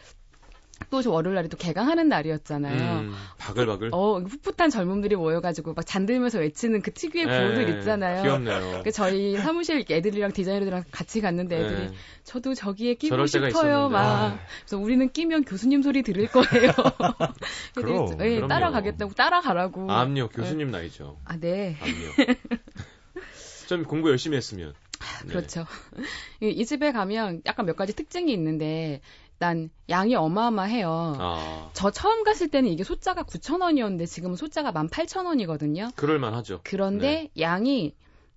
또 0.90 1.02
월요일 1.10 1.34
날이 1.34 1.48
또 1.48 1.56
개강하는 1.56 2.08
날이었잖아요. 2.08 3.00
음, 3.00 3.14
바글바글. 3.38 3.90
어, 3.92 4.22
풋풋한 4.22 4.70
젊은들이 4.70 5.16
모여가지고 5.16 5.74
막 5.74 5.84
잔들면서 5.84 6.38
외치는 6.38 6.82
그 6.82 6.92
특유의 6.92 7.26
구호들 7.26 7.66
네, 7.66 7.78
있잖아요. 7.78 8.22
귀엽네요. 8.22 8.82
그 8.84 8.92
저희 8.92 9.36
사무실 9.36 9.84
애들이랑 9.88 10.32
디자이너들이랑 10.32 10.84
같이 10.90 11.20
갔는데 11.20 11.56
애들이 11.56 11.88
네. 11.88 11.94
저도 12.24 12.54
저기에 12.54 12.94
끼고 12.94 13.26
싶어요. 13.26 13.88
막. 13.88 14.04
아. 14.04 14.38
그래서 14.60 14.78
우리는 14.78 15.08
끼면 15.10 15.44
교수님 15.44 15.82
소리 15.82 16.02
들을 16.02 16.26
거예요. 16.28 16.72
그럼, 17.74 18.16
네, 18.18 18.46
따라가겠다고 18.46 19.14
따라가라고. 19.14 19.90
아, 19.90 20.02
압력 20.02 20.32
교수님 20.32 20.70
네. 20.70 20.78
나이죠. 20.78 21.18
아, 21.24 21.36
네. 21.36 21.76
압력. 21.80 22.38
좀 23.66 23.84
공부 23.84 24.10
열심히 24.10 24.36
했으면. 24.36 24.74
네. 25.24 25.28
그렇죠. 25.28 25.66
이 26.40 26.64
집에 26.64 26.92
가면 26.92 27.42
약간 27.46 27.66
몇 27.66 27.76
가지 27.76 27.94
특징이 27.94 28.32
있는데 28.32 29.00
일단 29.36 29.68
양이 29.90 30.14
어마어마해요. 30.14 31.16
아. 31.18 31.70
저 31.74 31.90
처음 31.90 32.24
갔을 32.24 32.48
때는 32.48 32.70
이게 32.70 32.84
소자가 32.84 33.22
9,000원이었는데 33.24 34.06
지금은 34.06 34.36
소자가 34.36 34.72
18,000원이거든요. 34.72 35.94
그럴만 35.94 36.32
하죠. 36.34 36.60
그런데 36.64 37.30
네. 37.34 37.42
양이 37.42 37.94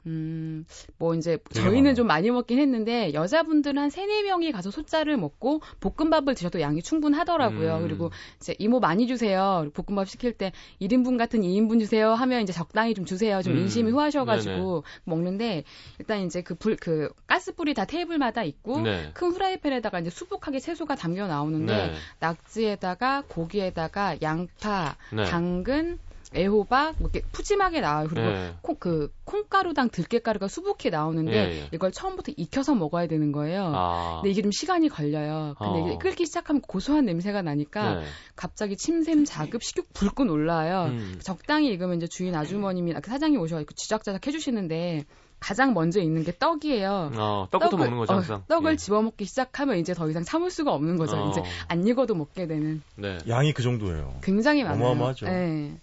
음, 0.10 0.66
뭐 0.98 1.14
이제 1.14 1.38
저희는 1.54 1.94
좀 1.94 2.08
많이 2.08 2.32
먹긴 2.32 2.58
했는데 2.58 3.14
여자분들은 3.14 3.80
한 3.80 3.90
3, 3.92 4.08
4명이 4.08 4.52
가서 4.52 4.72
소자를 4.72 5.18
먹고 5.18 5.62
볶음밥을 5.80 6.34
드셔도 6.34 6.62
양이 6.62 6.82
충분하더라고요. 6.82 7.78
음. 7.78 7.84
그리고 7.84 8.10
이제 8.38 8.56
이모 8.58 8.80
많이 8.80 9.06
주세요. 9.06 9.70
볶음밥 9.74 10.10
시킬 10.10 10.34
때 10.34 10.52
1인분 10.82 11.18
같은 11.18 11.42
2인분 11.42 11.80
주세요 11.80 12.14
하면 12.14 12.42
이제 12.42 12.52
적당히 12.52 12.96
좀 12.96 13.06
주세요. 13.06 13.42
좀 13.44 13.54
음. 13.54 13.60
인심이 13.60 13.92
후하셔 13.92 14.26
가지고 14.26 14.84
먹는데 15.04 15.64
일단 16.00 16.26
이제 16.26 16.42
그 16.42 16.56
불그 16.56 17.12
가스불이 17.28 17.76
다 17.76 17.86
테이블마다 17.86 18.44
있고 18.44 18.82
네. 18.82 19.12
큰 19.14 19.32
후라이팬에다가 19.32 20.00
이제 20.00 20.10
수북하게 20.10 20.60
채소가 20.60 20.96
담겨 20.96 21.28
나오는데 21.28 21.88
네. 21.88 21.94
낙지에다가 22.20 23.24
고기에다가 23.28 24.18
양파, 24.22 24.96
네. 25.14 25.26
당근 25.26 26.00
애호박 26.36 26.96
뭐 27.00 27.10
이렇게 27.12 27.28
푸짐하게 27.32 27.82
나와요. 27.82 28.08
그리고 28.10 28.28
네. 28.28 28.54
콩, 28.62 28.76
그 28.76 29.12
콩가루당 29.24 29.90
들깨가루가 29.90 30.48
수북히 30.48 30.90
나오는데 30.90 31.32
예, 31.34 31.62
예. 31.62 31.70
이걸 31.72 31.92
처음부터 31.92 32.34
익혀서 32.38 32.76
먹어야 32.76 33.08
되는 33.08 33.32
거예요. 33.32 33.72
아. 33.76 34.20
근데 34.22 34.32
이게 34.32 34.42
좀 34.42 34.52
시간이 34.52 34.90
걸려요. 34.90 35.56
근데 35.58 35.82
어. 35.82 35.88
이게 35.88 35.98
끓기 35.98 36.26
시작하면 36.26 36.62
고소한 36.62 37.06
냄새가 37.06 37.42
나니까 37.42 37.96
네. 37.96 38.06
갑자기 38.36 38.78
침샘 38.78 39.26
자급 39.26 39.64
식욕 39.64 39.92
불끈 39.94 40.30
올라와요. 40.30 40.92
음. 40.92 41.20
적당히 41.22 41.74
익으면 41.74 41.98
이제 41.98 42.08
주인 42.08 42.36
아주머님이 42.36 42.94
그 43.02 43.10
사장님 43.10 43.40
오셔가지고 43.40 43.74
지작자작 43.74 44.28
해주시는데 44.28 45.06
가장 45.40 45.74
먼저 45.74 46.02
있는 46.02 46.24
게 46.24 46.34
떡이에요. 46.38 47.12
어, 47.16 47.48
떡부터 47.50 47.72
떡을, 47.72 47.86
먹는 47.86 47.98
거죠, 48.00 48.14
항상. 48.14 48.38
어, 48.38 48.44
떡을 48.48 48.74
예. 48.74 48.76
집어먹기 48.76 49.26
시작하면 49.26 49.78
이제 49.78 49.94
더 49.94 50.10
이상 50.10 50.24
참을 50.24 50.52
수가 50.52 50.74
없는 50.74 50.98
거죠. 50.98 51.16
어. 51.18 51.30
이제 51.30 51.42
안 51.68 51.88
익어도 51.88 52.14
먹게 52.14 52.46
되는. 52.46 52.82
네. 52.96 53.18
양이 53.28 53.54
그 53.54 53.64
정도예요. 53.64 54.20
굉장히 54.22 54.64
많아요. 54.64 54.80
어마어마하죠. 54.80 55.26
네. 55.28 55.80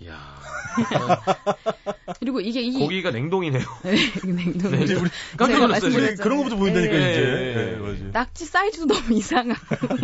이야. 0.00 0.36
그리고 2.20 2.40
이게 2.40 2.60
이 2.60 2.72
고기가 2.72 3.10
냉동이네요. 3.10 3.62
네, 3.82 3.96
냉동. 4.24 4.70
네, 4.70 4.94
우리 4.94 5.10
깜짝 5.36 5.60
놀랐어요. 5.60 6.16
그런 6.16 6.38
것부터 6.38 6.56
보인다니까 6.56 6.92
네, 6.92 7.12
이제. 7.12 7.20
네, 7.20 8.04
네, 8.04 8.10
낙지 8.12 8.44
사이즈도 8.44 8.86
너무 8.86 9.14
이상하고. 9.14 9.86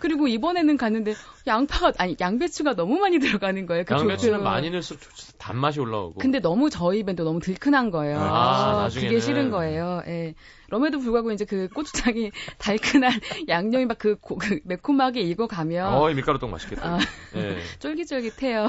그리고 0.00 0.28
이번에는 0.28 0.76
갔는데 0.76 1.14
양파가 1.46 1.92
아니 1.98 2.16
양배추가 2.20 2.74
너무 2.74 2.98
많이 2.98 3.18
들어가는 3.18 3.66
거예요. 3.66 3.84
그 3.84 3.94
양배추는 3.94 4.42
많이 4.42 4.70
넣을수록 4.70 5.00
단맛이 5.38 5.80
올라오고. 5.80 6.20
근데 6.20 6.38
너무 6.38 6.70
저희 6.70 7.00
입엔 7.00 7.16
또 7.16 7.24
너무 7.24 7.40
들큰한 7.40 7.90
거예요. 7.90 8.20
아, 8.20 8.84
아 8.84 8.88
그게 8.88 9.18
싫은 9.18 9.50
거예요. 9.50 10.02
예. 10.06 10.34
럼에도 10.68 10.98
불구하고 10.98 11.32
이제 11.32 11.44
그 11.44 11.68
고추장이 11.68 12.30
달큰한 12.58 13.12
양념이 13.48 13.86
막 13.86 13.98
그 13.98 14.16
그 14.18 14.60
매콤하게 14.64 15.20
익어가면 15.22 15.94
어, 15.94 16.08
밀가루 16.08 16.38
떡 16.38 16.50
맛있겠다. 16.50 16.96
아, 16.96 16.98
네. 17.34 17.56
쫄깃쫄깃해요. 17.80 18.68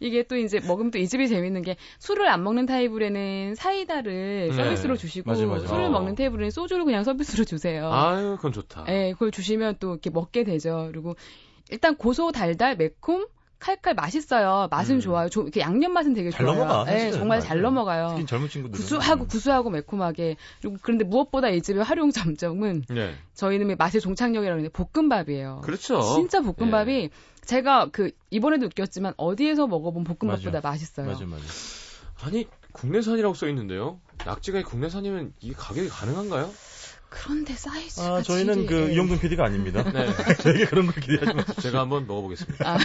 이게 0.00 0.22
또 0.24 0.36
이제 0.36 0.60
먹으면 0.60 0.90
또 0.90 0.98
이 0.98 1.06
집이 1.06 1.28
재밌는 1.28 1.62
게 1.62 1.76
술을 1.98 2.26
안 2.28 2.42
먹는 2.42 2.66
타이블에는 2.66 3.54
사이다를 3.54 4.48
네. 4.50 4.52
서비스로 4.52 4.96
주시고 4.96 5.30
맞아, 5.30 5.46
맞아. 5.46 5.66
술을 5.66 5.84
어. 5.84 5.90
먹는 5.90 6.14
테이블에는 6.14 6.50
소주를 6.50 6.84
그냥 6.84 7.04
서비스로 7.04 7.44
주세요. 7.44 7.90
아유, 7.92 8.36
그건 8.36 8.52
좋다. 8.52 8.84
네, 8.84 9.12
그걸 9.12 9.30
주시면 9.30 9.76
또 9.80 9.92
이렇게 9.92 10.10
먹게 10.10 10.44
되죠. 10.44 10.88
그리고 10.90 11.14
일단 11.70 11.96
고소, 11.96 12.32
달달, 12.32 12.76
매콤 12.76 13.26
칼칼 13.58 13.94
맛있어요. 13.94 14.68
맛은 14.70 14.96
음. 14.96 15.00
좋아요. 15.00 15.28
조, 15.28 15.42
이렇게 15.42 15.60
양념 15.60 15.92
맛은 15.92 16.14
되게 16.14 16.30
잘 16.30 16.44
좋아요. 16.46 16.58
넘어가. 16.58 16.84
네, 16.84 17.10
정말 17.10 17.40
잘 17.40 17.60
넘어가요. 17.60 18.08
특히 18.10 18.26
젊은 18.26 18.48
친구들 18.48 18.76
구수하고 18.76 19.26
구수하고 19.26 19.70
매콤하게. 19.70 20.36
그리고 20.60 20.76
그런데 20.82 21.04
무엇보다 21.04 21.48
이 21.48 21.62
집의 21.62 21.82
활용 21.82 22.10
점점은 22.10 22.84
네. 22.88 23.14
저희는 23.34 23.76
맛의 23.76 24.00
종착역이라고 24.00 24.58
하는데 24.58 24.68
볶음밥이에요. 24.68 25.62
그렇죠. 25.64 26.00
진짜 26.00 26.40
볶음밥이 26.40 27.08
네. 27.08 27.10
제가 27.44 27.88
그 27.92 28.10
이번에도 28.30 28.66
느꼈지만 28.66 29.14
어디에서 29.16 29.66
먹어본 29.66 30.04
볶음밥보다 30.04 30.58
맞아. 30.58 30.68
맛있어요. 30.68 31.06
맞아, 31.06 31.24
맞아. 31.24 31.44
아니 32.22 32.46
국내산이라고 32.72 33.34
써 33.34 33.48
있는데요. 33.48 34.00
낙지가 34.24 34.62
국내산이면 34.62 35.32
이게 35.40 35.54
가격이 35.54 35.88
가능한가요? 35.88 36.50
그런데 37.08 37.54
사이즈가 37.54 38.16
아, 38.16 38.22
저희는 38.22 38.66
그 38.66 38.74
네. 38.74 38.94
이용근 38.94 39.20
PD가 39.20 39.44
아닙니다. 39.44 39.82
네. 39.84 40.06
저에게 40.42 40.66
그런 40.66 40.86
걸 40.86 40.94
기대하지 41.00 41.34
마세요. 41.34 41.56
제가 41.60 41.80
한번 41.80 42.06
먹어보겠습니다. 42.06 42.68
아, 42.68 42.78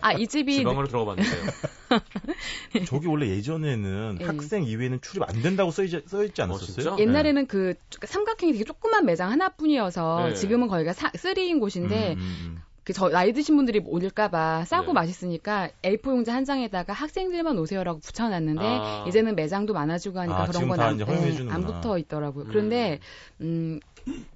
아, 0.00 0.12
이 0.12 0.26
집이 0.26 0.56
지방으로 0.56 0.88
들어가봤는데요. 0.88 1.42
저기 2.86 3.06
원래 3.06 3.28
예전에는 3.28 4.16
네. 4.18 4.24
학생 4.24 4.64
이외에는 4.64 5.00
출입 5.00 5.22
안 5.28 5.40
된다고 5.42 5.70
써있, 5.70 6.08
써있지 6.08 6.42
어, 6.42 6.44
않았었어요? 6.44 6.94
어, 6.94 6.98
옛날에는 6.98 7.46
그 7.46 7.74
삼각형이 8.04 8.52
되게 8.52 8.64
조그만 8.64 9.06
매장 9.06 9.30
하나뿐이어서 9.30 10.28
네. 10.28 10.34
지금은 10.34 10.68
거기가 10.68 10.92
사, 10.92 11.10
3인 11.10 11.60
곳인데 11.60 12.14
음, 12.14 12.18
음, 12.18 12.36
음. 12.44 12.62
그저 12.84 13.08
나이 13.08 13.32
드신 13.32 13.56
분들이 13.56 13.80
올릴까봐 13.84 14.64
싸고 14.64 14.88
네. 14.88 14.92
맛있으니까 14.92 15.70
A4 15.82 16.06
용지 16.06 16.30
한 16.30 16.44
장에다가 16.44 16.92
학생들만 16.92 17.56
오세요라고 17.58 18.00
붙여놨는데 18.00 18.64
아. 18.64 19.04
이제는 19.06 19.36
매장도 19.36 19.72
많아지고 19.72 20.18
하니까 20.18 20.42
아, 20.42 20.46
그런 20.46 20.68
건 20.68 20.80
안, 20.80 20.96
네, 20.96 21.46
안 21.48 21.64
붙어 21.64 21.96
있더라고요. 21.98 22.46
음. 22.46 22.48
그런데 22.48 22.98
음 23.40 23.78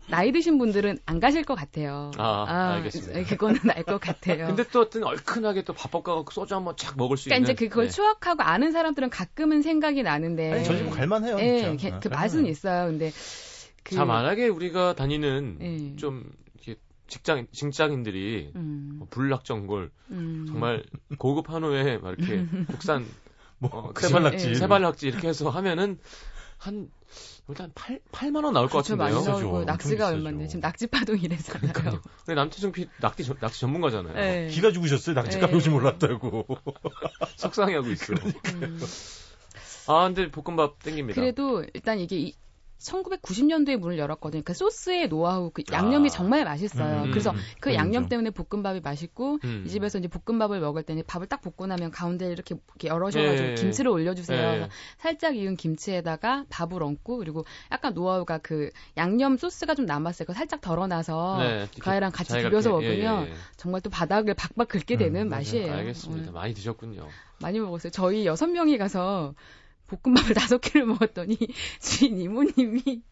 나이 0.08 0.30
드신 0.30 0.58
분들은 0.58 0.98
안 1.06 1.18
가실 1.18 1.42
것 1.42 1.56
같아요. 1.56 2.12
아, 2.18 2.44
아 2.46 2.72
알겠습니다. 2.74 3.24
그거는 3.24 3.58
알 3.70 3.82
것 3.82 4.00
같아요. 4.00 4.46
근데 4.54 4.62
또 4.70 4.82
어떤 4.82 5.02
얼큰하게 5.02 5.64
또 5.64 5.72
밥밥 5.72 6.04
가고 6.04 6.24
소주 6.30 6.54
한번 6.54 6.76
착 6.76 6.96
먹을 6.96 7.16
수 7.16 7.24
그러니까 7.24 7.50
있는. 7.50 7.54
이제 7.54 7.68
그걸 7.68 7.86
네. 7.86 7.90
추억하고 7.90 8.44
아는 8.44 8.70
사람들은 8.70 9.10
가끔은 9.10 9.62
생각이 9.62 10.04
나는데. 10.04 10.52
아니, 10.52 10.64
저 10.64 10.76
집은 10.76 10.90
갈만해요. 10.90 11.36
네, 11.36 11.76
그, 11.76 12.00
그 12.00 12.08
맛은 12.08 12.46
있어요. 12.46 12.86
근데 12.86 13.10
그... 13.82 13.96
자 13.96 14.04
만약에 14.04 14.46
우리가 14.46 14.94
다니는 14.94 15.56
네. 15.58 15.96
좀 15.96 16.30
직장 17.06 17.46
직장인들이 17.52 18.52
음. 18.56 18.94
뭐 18.98 19.08
불락전골 19.10 19.90
음. 20.10 20.46
정말 20.48 20.84
고급 21.18 21.50
한우에 21.50 21.98
막 21.98 22.14
이렇게 22.18 22.34
음. 22.34 22.66
국산 22.70 23.06
뭐 23.58 23.70
어, 23.72 23.92
세발낙지 23.98 24.54
세발낙지 24.54 25.08
이렇게 25.08 25.28
해서 25.28 25.48
하면은 25.48 25.98
한 26.58 26.90
일단 27.48 27.70
8, 27.74 28.00
8만 28.10 28.44
원 28.44 28.54
나올 28.54 28.68
그렇죠, 28.68 28.96
것 28.96 29.04
같은데요. 29.04 29.32
많이 29.32 29.44
나오고 29.44 29.64
낙지가 29.64 30.08
얼마인데 30.08 30.48
지금 30.48 30.60
낙지 30.60 30.86
파동 30.88 31.18
이래잖아요. 31.18 31.72
근데 31.72 32.34
남태정 32.34 32.72
피 32.72 32.88
낙지 33.00 33.30
낙지 33.40 33.60
전문가잖아요. 33.60 34.14
네. 34.14 34.48
기가 34.48 34.72
죽으셨어요. 34.72 35.14
낙지 35.14 35.38
네. 35.38 35.68
몰랐다고. 35.70 36.46
속상해하고 37.36 37.88
있어. 37.90 38.14
음. 38.14 38.80
아 39.86 40.04
근데 40.06 40.28
볶음밥 40.30 40.82
땡깁니다. 40.82 41.20
그래도 41.20 41.64
일단 41.72 42.00
이게 42.00 42.32
1990년도에 42.78 43.76
문을 43.76 43.98
열었거든요. 43.98 44.42
그 44.44 44.54
소스의 44.54 45.08
노하우, 45.08 45.50
그 45.50 45.62
양념이 45.72 46.08
아. 46.08 46.10
정말 46.10 46.44
맛있어요. 46.44 47.04
음, 47.04 47.10
그래서 47.10 47.34
그 47.60 47.74
양념 47.74 48.08
때문에 48.08 48.30
볶음밥이 48.30 48.80
맛있고 48.80 49.38
음. 49.44 49.64
이 49.66 49.68
집에서 49.68 49.98
이제 49.98 50.08
볶음밥을 50.08 50.60
먹을 50.60 50.82
때는 50.82 51.02
밥을 51.06 51.26
딱 51.26 51.40
볶고 51.40 51.66
나면 51.66 51.90
가운데 51.90 52.30
이렇게, 52.30 52.54
이렇게 52.54 52.88
열어셔가지고 52.88 53.48
예. 53.50 53.54
김치를 53.54 53.90
올려주세요. 53.90 54.38
예. 54.38 54.68
살짝 54.98 55.36
익은 55.36 55.56
김치에다가 55.56 56.44
밥을 56.48 56.82
얹고 56.82 57.18
그리고 57.18 57.44
약간 57.72 57.94
노하우가 57.94 58.38
그 58.38 58.70
양념 58.96 59.36
소스가 59.36 59.74
좀 59.74 59.86
남았어요. 59.86 60.26
살짝 60.34 60.60
덜어놔서 60.60 61.38
네, 61.38 61.68
과일랑 61.80 62.12
같이 62.12 62.36
비벼서 62.36 62.70
먹으면 62.70 63.24
예, 63.24 63.28
예, 63.28 63.30
예, 63.30 63.34
정말 63.56 63.80
또 63.80 63.90
바닥을 63.90 64.34
박박 64.34 64.68
긁게 64.68 64.96
되는 64.96 65.22
음, 65.22 65.28
맛이에요. 65.28 65.72
알겠습니다. 65.72 66.30
음. 66.30 66.34
많이 66.34 66.54
드셨군요. 66.54 67.08
많이 67.40 67.60
먹었어요. 67.60 67.90
저희 67.90 68.26
여섯 68.26 68.46
명이 68.46 68.78
가서 68.78 69.34
볶음밥을 69.86 70.34
다섯 70.34 70.58
개를 70.58 70.86
먹었더니 70.86 71.38
주인 71.80 72.20
이모님이 72.20 73.02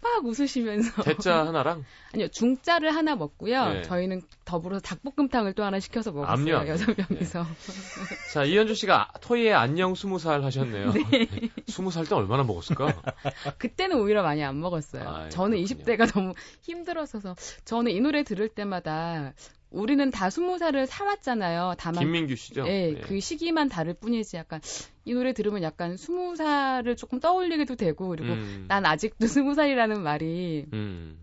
막 0.00 0.24
웃으시면서 0.24 1.02
대짜 1.02 1.46
하나랑 1.46 1.84
아니요 2.14 2.28
중짜를 2.28 2.94
하나 2.94 3.16
먹고요. 3.16 3.68
네. 3.68 3.82
저희는 3.82 4.22
더불어서 4.44 4.80
닭볶음탕을 4.80 5.54
또 5.54 5.64
하나 5.64 5.80
시켜서 5.80 6.12
먹었어요. 6.12 6.32
압력. 6.32 6.68
여섯 6.68 6.86
명이서. 6.96 7.42
네. 7.42 7.48
자 8.32 8.44
이현주 8.44 8.74
씨가 8.74 9.12
토이에 9.20 9.52
안녕 9.52 9.94
스무 9.94 10.18
살 10.18 10.42
하셨네요. 10.44 10.92
네. 10.92 11.28
스무 11.68 11.90
살 11.90 12.06
때 12.06 12.14
얼마나 12.14 12.42
먹었을까? 12.42 13.02
그때는 13.58 14.00
오히려 14.00 14.22
많이 14.22 14.42
안 14.42 14.58
먹었어요. 14.60 15.08
아, 15.08 15.28
저는 15.28 15.62
그렇군요. 15.64 15.84
20대가 15.84 16.12
너무 16.12 16.34
힘들었어서 16.62 17.36
저는 17.64 17.92
이 17.92 18.00
노래 18.00 18.24
들을 18.24 18.48
때마다 18.48 19.32
우리는 19.70 20.10
다 20.10 20.30
스무 20.30 20.58
살을 20.58 20.86
살았잖아요. 20.86 21.74
다만 21.78 22.00
김민규 22.04 22.34
씨죠. 22.36 22.66
예, 22.66 22.92
네, 22.92 23.00
그 23.00 23.20
시기만 23.20 23.68
다를 23.68 23.94
뿐이지 23.94 24.36
약간 24.36 24.60
이 25.04 25.14
노래 25.14 25.32
들으면 25.32 25.62
약간 25.62 25.96
스무 25.96 26.34
살을 26.36 26.96
조금 26.96 27.20
떠올리게도 27.20 27.76
되고 27.76 28.08
그리고 28.08 28.32
음. 28.32 28.64
난 28.68 28.84
아직도 28.84 29.26
스무 29.28 29.54
살이라는 29.54 30.02
말이 30.02 30.66
음. 30.72 31.18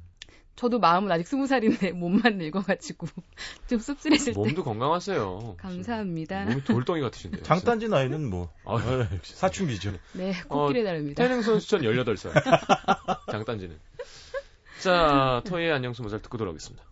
저도 0.55 0.79
마음은 0.79 1.11
아직 1.11 1.27
스무 1.27 1.45
살인데 1.45 1.91
몸만 1.93 2.37
늙어가지고 2.37 3.07
좀 3.69 3.79
씁쓸해질 3.79 4.33
때. 4.33 4.39
몸도 4.39 4.63
건강하세요. 4.63 5.57
감사합니다. 5.57 6.45
몸이 6.45 6.63
돌덩이 6.63 7.01
같으신데요. 7.01 7.43
장단지 7.43 7.89
나이는 7.89 8.29
뭐 8.29 8.49
아, 8.65 8.77
사춘기죠. 9.21 9.93
네, 10.13 10.33
코끼리 10.47 10.81
어, 10.81 10.83
다릅니다. 10.83 11.23
태릉 11.23 11.41
선수촌 11.41 11.81
18살. 11.81 12.31
장단지는. 13.31 13.77
자, 14.81 15.41
토이의 15.45 15.71
안녕 15.73 15.93
스무 15.93 16.09
살 16.09 16.21
듣고 16.21 16.37
돌아오겠습니다. 16.37 16.83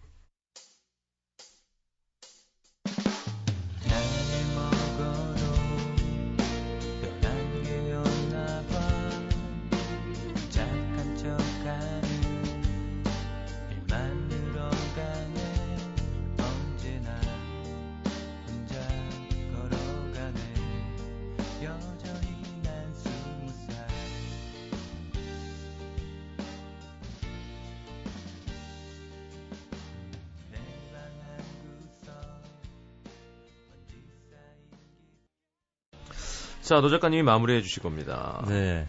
자, 36.65 36.81
노 36.81 36.89
작가님이 36.89 37.21
마무리해 37.21 37.61
주실 37.61 37.83
겁니다. 37.83 38.43
네. 38.47 38.87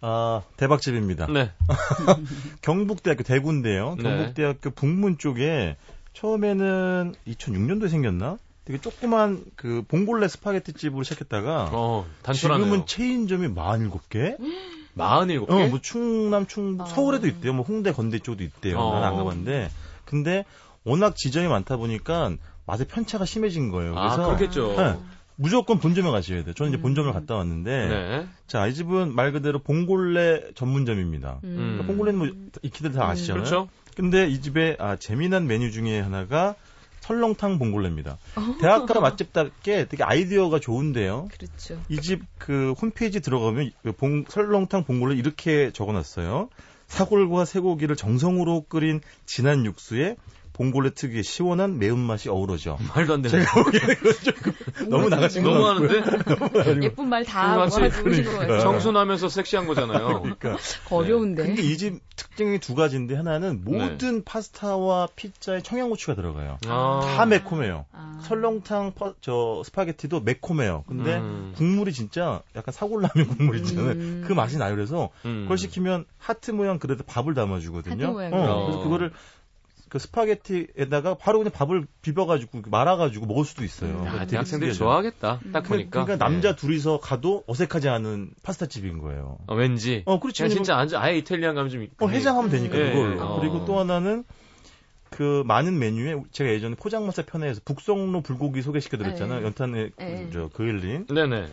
아, 0.00 0.40
대박집입니다. 0.56 1.26
네. 1.26 1.52
경북대학교 2.62 3.22
대구인데요. 3.22 3.96
네. 3.96 4.02
경북대학교 4.02 4.70
북문 4.70 5.18
쪽에 5.18 5.76
처음에는 6.14 7.14
2006년도에 7.26 7.90
생겼나? 7.90 8.38
되게 8.64 8.80
조그만 8.80 9.44
그 9.56 9.82
봉골레 9.88 10.26
스파게티 10.26 10.72
집으로 10.72 11.02
시작했다가 11.02 11.70
어, 11.72 12.06
지금은 12.32 12.86
체인점이 12.86 13.48
47개? 13.48 14.38
47개? 14.96 15.48
어, 15.52 15.68
뭐 15.68 15.80
충남, 15.82 16.46
충북, 16.46 16.84
아. 16.84 16.86
서울에도 16.86 17.26
있대요. 17.26 17.52
뭐 17.52 17.62
홍대, 17.62 17.92
건대 17.92 18.20
쪽도 18.20 18.42
있대요. 18.42 18.78
어. 18.78 18.94
난 18.94 19.07
안 19.07 19.16
가봤는데. 19.16 19.70
근데 20.06 20.46
워낙 20.84 21.14
지점이 21.14 21.46
많다 21.46 21.76
보니까 21.76 22.32
맛의 22.64 22.86
편차가 22.86 23.26
심해진 23.26 23.70
거예요. 23.70 23.98
아, 23.98 24.16
그래서 24.16 24.22
아, 24.22 24.26
그렇겠죠. 24.26 24.74
네. 24.76 24.96
무조건 25.40 25.78
본점에 25.78 26.10
가셔야 26.10 26.42
돼요. 26.42 26.52
저는 26.52 26.72
이제 26.72 26.82
본점을 26.82 27.08
음. 27.10 27.14
갔다 27.14 27.36
왔는데, 27.36 27.88
네. 27.88 28.26
자, 28.48 28.66
이 28.66 28.74
집은 28.74 29.14
말 29.14 29.30
그대로 29.30 29.60
봉골레 29.60 30.50
전문점입니다. 30.56 31.38
음. 31.44 31.56
그러니까 31.56 31.86
봉골레는 31.86 32.18
뭐 32.18 32.28
익히들 32.62 32.90
다 32.92 33.04
음. 33.04 33.10
아시잖아요. 33.10 33.44
그렇죠. 33.44 33.68
근데 33.96 34.26
이 34.28 34.40
집에 34.40 34.76
아, 34.80 34.96
재미난 34.96 35.46
메뉴 35.46 35.70
중에 35.70 36.00
하나가 36.00 36.56
설렁탕 37.00 37.58
봉골레입니다. 37.58 38.18
대학가라 38.60 39.00
맛집답게 39.00 39.86
되게 39.86 40.02
아이디어가 40.04 40.58
좋은데요. 40.58 41.28
그렇죠. 41.32 41.80
이 41.88 41.96
집 42.00 42.22
그 42.38 42.72
홈페이지 42.72 43.20
들어가면 43.20 43.70
그 43.82 43.92
봉, 43.92 44.24
설렁탕 44.28 44.84
봉골레 44.84 45.16
이렇게 45.16 45.70
적어놨어요. 45.72 46.48
사골과 46.88 47.44
쇠고기를 47.44 47.96
정성으로 47.96 48.62
끓인 48.68 49.00
진한 49.26 49.64
육수에 49.66 50.16
봉골레 50.58 50.90
특유의 50.90 51.22
시원한 51.22 51.78
매운맛이 51.78 52.28
어우러져. 52.28 52.76
말도 52.94 53.14
안 53.14 53.22
되는. 53.22 53.40
제가 53.40 53.62
보기에는 53.62 53.96
너무 54.90 55.08
나가신 55.08 55.44
거 55.44 55.50
너무 55.54 55.66
하는데? 55.68 56.84
예쁜 56.84 57.08
말 57.08 57.24
다 57.24 57.60
하고 57.62 57.70
그러니까. 58.02 58.58
청순하면서 58.60 59.28
섹시한 59.28 59.66
거잖아요. 59.66 60.22
그러니까. 60.22 60.56
어려운데. 60.90 61.44
근데 61.44 61.62
이 61.62 61.76
집 61.78 62.00
특징이 62.16 62.58
두 62.58 62.74
가지인데 62.74 63.14
하나는 63.14 63.62
모든 63.64 64.16
네. 64.16 64.22
파스타와 64.24 65.06
피자에 65.14 65.60
청양고추가 65.62 66.16
들어가요. 66.16 66.58
아. 66.66 67.14
다 67.16 67.24
매콤해요. 67.26 67.84
아. 67.92 68.18
설렁탕 68.24 68.94
파, 68.94 69.14
저 69.20 69.62
스파게티도 69.64 70.20
매콤해요. 70.22 70.82
근데 70.88 71.18
음. 71.18 71.52
국물이 71.56 71.92
진짜 71.92 72.42
약간 72.56 72.72
사골라면 72.72 73.28
국물 73.36 73.58
있잖아요. 73.58 73.90
음. 73.92 74.24
그 74.26 74.32
맛이 74.32 74.58
나요. 74.58 74.74
그래서 74.74 75.10
음. 75.24 75.42
그걸 75.42 75.56
시키면 75.58 76.04
하트 76.18 76.50
모양 76.50 76.80
그래도 76.80 77.04
밥을 77.04 77.34
담아주거든요. 77.34 78.04
하트 78.04 78.12
모양. 78.12 78.32
어, 78.34 78.64
그래서 78.66 78.82
그거를 78.82 79.12
그 79.88 79.98
스파게티에다가 79.98 81.14
바로 81.14 81.38
그냥 81.38 81.52
밥을 81.52 81.86
비벼가지고 82.02 82.62
말아가지고 82.66 83.26
먹을 83.26 83.44
수도 83.44 83.64
있어요. 83.64 84.04
야, 84.06 84.26
대학생들이 84.26 84.74
좋아하겠다. 84.74 85.40
딱 85.52 85.62
그, 85.62 85.68
보니까. 85.70 86.04
그러니까 86.04 86.16
남자 86.16 86.50
네. 86.50 86.56
둘이서 86.56 87.00
가도 87.00 87.44
어색하지 87.46 87.88
않은 87.88 88.30
파스타 88.42 88.66
집인 88.66 88.98
거예요. 88.98 89.38
어, 89.46 89.54
왠지. 89.54 90.02
어, 90.06 90.20
그렇지. 90.20 90.42
그냥 90.42 90.54
진짜 90.54 90.76
앉아 90.76 91.00
아예 91.00 91.18
이탈리안 91.18 91.54
감이 91.54 91.70
좀. 91.70 91.86
어, 92.00 92.08
해장하면 92.08 92.50
되니까 92.50 92.76
네. 92.76 92.92
그걸로. 92.92 93.24
어. 93.24 93.40
그리고 93.40 93.64
또 93.64 93.78
하나는 93.78 94.24
그 95.10 95.42
많은 95.46 95.78
메뉴에 95.78 96.16
제가 96.32 96.50
예전에 96.50 96.74
포장마차 96.74 97.22
편에서 97.22 97.60
북성로 97.64 98.20
불고기 98.20 98.62
소개시켜드렸잖아요. 98.62 99.40
네. 99.40 99.46
연탄에 99.46 99.90
네. 99.96 100.30
저 100.32 100.48
그을린. 100.48 101.06
네네. 101.06 101.46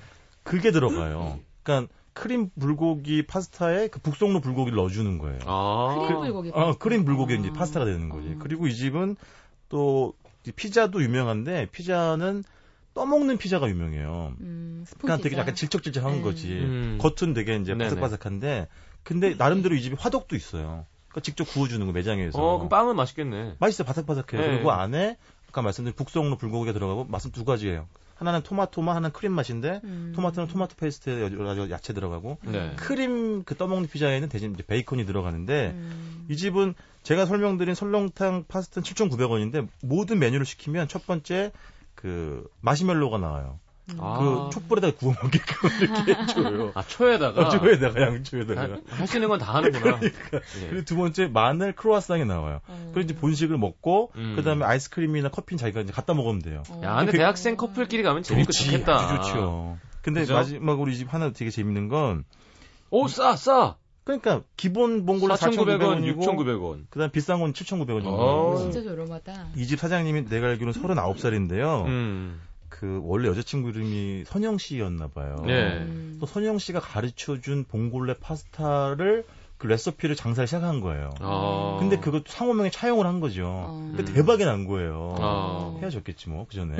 그게 0.43 0.71
들어가요. 0.71 1.39
그러니까 1.63 1.91
크림 2.15 2.49
불고기 2.57 3.27
파스타에 3.27 3.89
그 3.89 3.99
북성로 3.99 4.39
불고기를 4.39 4.77
넣어주는 4.77 5.17
거예요. 5.19 5.39
아~ 5.45 6.05
크림 6.07 6.21
불고기. 6.21 6.51
아, 6.55 6.73
크림 6.79 7.05
불고기 7.05 7.35
이제 7.35 7.51
파스타가 7.51 7.85
되는 7.85 8.09
거지. 8.09 8.29
아~ 8.31 8.35
그리고 8.39 8.67
이 8.67 8.73
집은 8.73 9.17
또 9.69 10.13
피자도 10.55 11.03
유명한데 11.03 11.67
피자는 11.71 12.43
떠먹는 12.93 13.37
피자가 13.37 13.67
유명해요. 13.67 14.33
음, 14.39 14.85
그러니까 14.99 15.21
되게 15.21 15.37
약간 15.37 15.53
질척질척한 15.53 16.13
네. 16.13 16.21
거지. 16.21 16.53
음. 16.53 16.97
겉은 17.01 17.33
되게 17.33 17.57
이제 17.57 17.75
바삭바삭한데 17.75 18.69
근데 19.03 19.35
나름대로 19.35 19.75
이 19.75 19.81
집이 19.81 19.97
화덕도 19.99 20.37
있어요. 20.37 20.85
그러니까 21.09 21.21
직접 21.21 21.43
구워주는 21.43 21.85
거 21.85 21.91
매장에서. 21.91 22.41
어, 22.41 22.57
그럼 22.57 22.69
빵은 22.69 22.95
맛있겠네. 22.95 23.55
맛있어, 23.59 23.83
바삭바삭해. 23.83 24.37
네. 24.37 24.47
그리고 24.47 24.71
안에 24.71 25.17
아까 25.49 25.61
말씀드린 25.61 25.95
북성로 25.95 26.37
불고기가 26.37 26.71
들어가고 26.71 27.03
맛은 27.03 27.31
두 27.31 27.43
가지예요. 27.43 27.87
하나는 28.15 28.41
토마토만 28.41 28.95
하나는 28.95 29.11
크림 29.13 29.33
맛인데 29.33 29.81
음. 29.83 30.13
토마토는 30.15 30.47
토마토 30.47 30.75
페이스트에 30.77 31.21
여러 31.21 31.43
가지 31.43 31.71
야채 31.71 31.93
들어가고 31.93 32.37
네. 32.43 32.73
크림 32.77 33.43
그 33.43 33.55
떠먹는 33.55 33.89
피자에는 33.89 34.29
대신 34.29 34.53
이제 34.53 34.63
베이컨이 34.65 35.05
들어가는데 35.05 35.71
음. 35.75 36.25
이 36.29 36.37
집은 36.37 36.73
제가 37.03 37.25
설명드린 37.25 37.75
설렁탕 37.75 38.45
파스타는 38.47 38.83
7,900원인데 38.83 39.67
모든 39.83 40.19
메뉴를 40.19 40.45
시키면 40.45 40.87
첫 40.87 41.05
번째 41.05 41.51
그 41.93 42.49
마시멜로가 42.61 43.17
나와요. 43.17 43.59
음. 43.91 43.97
아. 43.99 44.17
그 44.19 44.49
촛불에다가 44.53 44.95
구워 44.97 45.13
먹게끔 45.21 45.69
이렇게 45.81 46.25
줘요. 46.33 46.71
아 46.75 46.81
초에다가. 46.83 47.41
어, 47.47 47.49
초에다가 47.49 48.01
양초에다가. 48.01 48.61
할 48.89 49.07
수 49.07 49.17
있는 49.17 49.29
건 49.29 49.39
다 49.39 49.53
하는구나. 49.53 49.99
그러니까. 49.99 50.39
예. 50.61 50.67
그리고 50.69 50.85
두 50.85 50.95
번째 50.95 51.27
마늘 51.27 51.73
크로아상이 51.73 52.25
나와요. 52.25 52.61
음. 52.69 52.91
그리고 52.93 53.01
이제 53.05 53.15
본식을 53.19 53.57
먹고 53.57 54.11
음. 54.15 54.33
그다음에 54.35 54.65
아이스크림이나 54.65 55.29
커피는 55.29 55.57
자기가 55.59 55.81
이제 55.81 55.91
갖다 55.93 56.13
먹으면 56.13 56.39
돼요. 56.41 56.63
야, 56.83 56.95
근데 56.97 57.11
그, 57.11 57.17
대학생 57.17 57.55
커플끼리 57.57 58.01
가면 58.03 58.23
재밌고 58.23 58.47
그렇지, 58.47 58.65
좋겠다. 58.71 58.95
아주 58.99 59.31
좋죠. 59.31 59.77
근데 60.01 60.21
그죠? 60.21 60.33
마지막으로 60.35 60.89
이 60.91 60.95
집 60.97 61.13
하나 61.13 61.31
되게 61.31 61.51
재밌는 61.51 61.87
건 61.89 62.23
오, 62.91 63.07
싸, 63.07 63.35
싸. 63.35 63.75
그러니까 64.03 64.43
기본 64.55 65.03
봉골레 65.07 65.33
4,900원, 65.33 66.03
6,900원. 66.15 66.85
그다음 66.91 67.09
비싼 67.09 67.39
건 67.39 67.53
7,900원 67.53 68.03
어. 68.05 68.55
진짜 68.59 68.83
저렴하다. 68.83 69.47
이 69.55 69.65
집 69.65 69.79
사장님이 69.79 70.25
내가 70.25 70.47
알기로는 70.49 70.79
39살인데요. 70.79 71.85
음. 71.85 72.39
그 72.79 72.99
원래 73.03 73.29
여자친구 73.29 73.69
이름이 73.69 74.25
선영 74.27 74.57
씨였나 74.57 75.07
봐요. 75.07 75.37
네. 75.45 75.87
또 76.19 76.25
선영 76.25 76.59
씨가 76.59 76.81
가르쳐 76.81 77.39
준 77.39 77.63
봉골레 77.63 78.15
파스타를 78.19 79.23
그 79.57 79.67
레시피를 79.67 80.17
장사를 80.17 80.45
시작한 80.45 80.81
거예요. 80.81 81.11
아. 81.21 81.77
근데 81.79 81.97
그거 81.97 82.21
상호명에 82.27 82.69
차용을 82.71 83.05
한 83.05 83.21
거죠. 83.21 83.45
아. 83.69 83.95
근데 83.95 84.03
대박이 84.11 84.43
난 84.43 84.65
거예요. 84.65 85.15
아. 85.17 85.77
헤어졌겠지 85.81 86.27
뭐, 86.29 86.45
그 86.49 86.55
전에. 86.55 86.75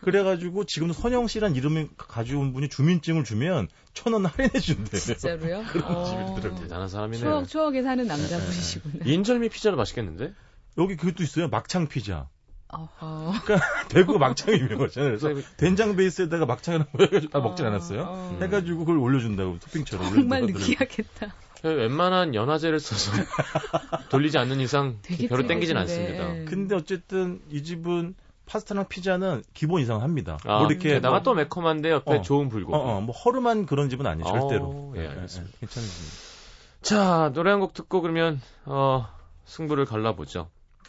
그래가지고 0.00 0.64
지금도 0.64 0.92
선영 0.94 1.28
씨란 1.28 1.54
이름을 1.54 1.90
가져온 1.96 2.52
분이 2.52 2.68
주민증을 2.68 3.22
주면 3.22 3.68
천 3.94 4.14
원 4.14 4.26
할인해 4.26 4.58
준대. 4.58 4.96
진짜로요? 4.98 5.62
그런 5.70 5.84
어. 5.96 6.04
집이 6.04 6.40
더라고 6.42 6.60
대단한 6.60 6.88
사람이네. 6.88 7.18
추억, 7.20 7.46
추억에 7.48 7.82
사는 7.82 8.04
남자분이시구나. 8.04 9.04
네. 9.04 9.12
인절미 9.12 9.50
피자도 9.50 9.76
맛있겠는데? 9.76 10.32
여기 10.78 10.96
그것도 10.96 11.22
있어요. 11.22 11.46
막창 11.48 11.86
피자. 11.86 12.28
어허. 12.70 13.32
그러니까 13.44 13.66
대구가 13.88 14.18
막창이 14.18 14.58
유명하잖아요. 14.58 15.10
그래서 15.18 15.28
네. 15.28 15.42
된장 15.56 15.96
베이스에다가 15.96 16.46
막창을 16.46 16.84
해가지고 17.00 17.30
다 17.32 17.40
먹진 17.40 17.64
어, 17.66 17.68
않았어요. 17.70 18.02
어. 18.06 18.38
해가지고 18.40 18.80
그걸 18.80 18.98
올려준다고 18.98 19.58
토핑처럼. 19.58 20.14
정말 20.14 20.42
느끼하겠다. 20.42 21.34
웬만한 21.64 22.34
연화제를 22.34 22.78
써서 22.78 23.10
돌리지 24.10 24.38
않는 24.38 24.60
이상 24.60 24.98
별로 25.28 25.46
땡기진 25.46 25.76
않습니다. 25.76 26.28
근데 26.48 26.74
어쨌든 26.76 27.40
이 27.50 27.62
집은 27.64 28.14
파스타랑 28.46 28.86
피자는 28.88 29.42
기본 29.54 29.82
이상 29.82 30.02
합니다. 30.02 30.38
아, 30.44 30.58
뭐 30.60 30.68
이렇게 30.70 30.90
게다가 30.94 31.16
뭐, 31.16 31.22
또 31.22 31.34
매콤한데 31.34 31.90
옆에 31.90 32.16
어, 32.18 32.22
좋은 32.22 32.48
불고기. 32.48 32.74
어, 32.76 32.78
어, 32.78 33.00
뭐 33.00 33.14
허름한 33.14 33.66
그런 33.66 33.90
집은 33.90 34.06
아니에요, 34.06 34.24
절대로. 34.26 34.64
어, 34.66 34.92
예, 34.96 35.08
알겠습니다. 35.08 35.52
네, 35.52 35.58
괜찮습니다. 35.60 36.16
자, 36.80 37.30
노래 37.34 37.50
한 37.50 37.60
곡 37.60 37.74
듣고 37.74 38.00
그러면 38.02 38.40
어, 38.64 39.06
승부를 39.44 39.84
갈라보죠. 39.84 40.48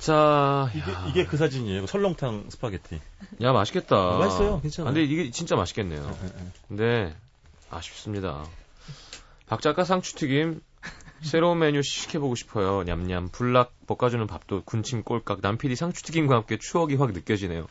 자, 0.00 0.70
이게, 0.74 0.92
이게 1.08 1.26
그 1.26 1.36
사진이에요. 1.36 1.86
설렁탕 1.86 2.46
스파게티. 2.50 3.00
야, 3.42 3.52
맛있겠다. 3.52 3.96
아, 3.96 4.18
맛있어요. 4.18 4.60
괜찮아요. 4.60 4.90
아, 4.90 4.92
근데 4.92 5.04
이게 5.04 5.30
진짜 5.30 5.56
맛있겠네요. 5.56 6.02
네, 6.02 6.16
네. 6.22 6.32
네. 6.36 6.52
근데 6.68 7.16
아쉽습니다. 7.70 8.44
박 9.46 9.60
작가 9.60 9.84
상추튀김 9.84 10.60
새로운 11.22 11.58
메뉴 11.58 11.82
시식해보고 11.82 12.34
싶어요. 12.36 12.84
냠냠 12.84 13.30
불락 13.30 13.72
볶아주는 13.86 14.24
밥도 14.26 14.62
군침 14.64 15.02
꼴깍 15.02 15.40
남피디 15.42 15.74
상추튀김과 15.74 16.36
함께 16.36 16.58
추억이 16.58 16.94
확 16.94 17.12
느껴지네요. 17.12 17.66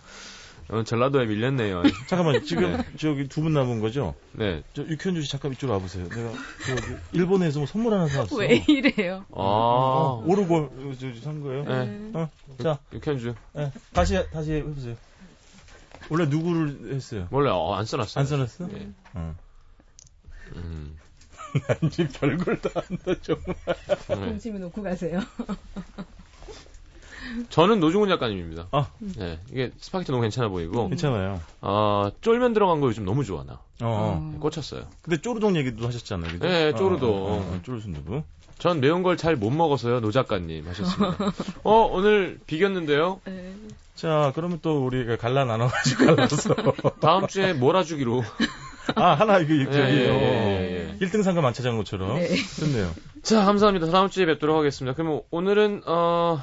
어, 0.70 0.84
전라도에 0.84 1.26
밀렸네요. 1.28 1.84
잠깐만, 2.08 2.44
지금 2.44 2.76
네. 2.78 2.84
저기 2.98 3.28
두 3.30 3.42
분 3.42 3.54
남은 3.54 3.80
거죠? 3.80 4.16
네. 4.34 4.64
저 4.74 4.82
육현주 4.84 5.22
씨 5.22 5.32
잠깐 5.32 5.54
이쪽으로 5.54 5.74
와보세요. 5.78 6.10
내가 6.10 6.32
저기 6.66 6.96
일본에서 7.14 7.60
뭐 7.60 7.68
선물 7.68 7.94
하나 7.94 8.08
사왔어. 8.08 8.36
왜 8.36 8.64
이래요? 8.68 9.26
아. 9.32 9.36
어, 9.36 10.24
오르골 10.26 10.70
산 11.24 11.42
거예요? 11.42 11.64
네. 11.64 12.12
어, 12.14 12.30
자. 12.62 12.80
육현주. 12.94 13.34
네. 13.54 13.72
다시, 13.94 14.16
다시 14.32 14.54
해보세요. 14.54 14.96
원래 16.10 16.26
누구를 16.26 16.94
했어요? 16.96 17.28
원래 17.32 17.50
어, 17.50 17.74
안 17.74 17.86
써놨어요. 17.86 18.20
안 18.22 18.26
써놨어? 18.28 18.68
네. 18.68 18.90
어. 19.14 19.36
음. 20.56 20.98
난 21.82 21.90
지금 21.90 22.12
별걸 22.12 22.60
다 22.62 22.70
한다, 22.76 23.14
정말. 23.22 23.56
동치미 24.08 24.60
놓고 24.60 24.84
가세요. 24.84 25.22
저는 27.50 27.80
노중훈 27.80 28.10
작가님입니다. 28.10 28.68
아. 28.72 28.88
네, 29.00 29.40
이게 29.52 29.72
스파게티 29.78 30.12
너무 30.12 30.22
괜찮아 30.22 30.48
보이고. 30.50 30.88
괜찮아요. 30.90 31.42
아, 31.62 32.12
쫄면 32.22 32.54
들어간 32.54 32.80
거 32.82 32.88
요즘 32.88 33.06
너무 33.06 33.24
좋아, 33.24 33.44
나. 33.44 33.60
어. 33.82 34.30
네, 34.34 34.40
꽂혔어요. 34.40 34.84
근데 35.02 35.22
쪼르동 35.22 35.56
얘기도 35.56 35.86
하셨잖아요. 35.88 36.32
그죠? 36.34 36.48
네, 36.48 36.74
쪼르동. 36.76 37.10
어, 37.10 37.14
어, 37.14 37.36
어, 37.38 37.60
쪼르 37.64 37.80
순두부. 37.82 38.24
전 38.60 38.80
매운 38.80 39.04
걸 39.04 39.18
잘 39.18 39.36
못 39.36 39.52
먹어서요, 39.52 40.00
노 40.02 40.12
작가님 40.12 40.68
하셨습니다. 40.68 41.18
어, 41.64 41.90
오늘 41.92 42.40
비겼는데요? 42.48 43.22
네. 43.26 43.54
자, 43.96 44.32
그러면 44.36 44.60
또 44.62 44.86
우리가 44.86 45.16
갈라 45.18 45.46
나눠가지고 45.46 46.06
갈라서. 46.16 46.56
다음 47.00 47.28
주에 47.28 47.54
몰아주기로. 47.54 48.24
아, 48.96 49.14
하나, 49.16 49.40
이거, 49.40 49.54
저기, 49.72 49.78
예, 49.78 50.08
예, 50.08 50.98
예, 51.02 51.06
1등 51.06 51.22
상금 51.22 51.46
안 51.46 51.54
차지한 51.54 51.78
것처럼. 51.78 52.16
네. 52.16 52.30
좋네요. 52.60 52.90
자, 53.22 53.44
감사합니다. 53.44 53.88
다음 53.92 54.10
주에 54.10 54.26
뵙도록 54.26 54.58
하겠습니다. 54.58 54.96
그러면 54.96 55.22
오늘은, 55.30 55.82
어, 55.86 56.42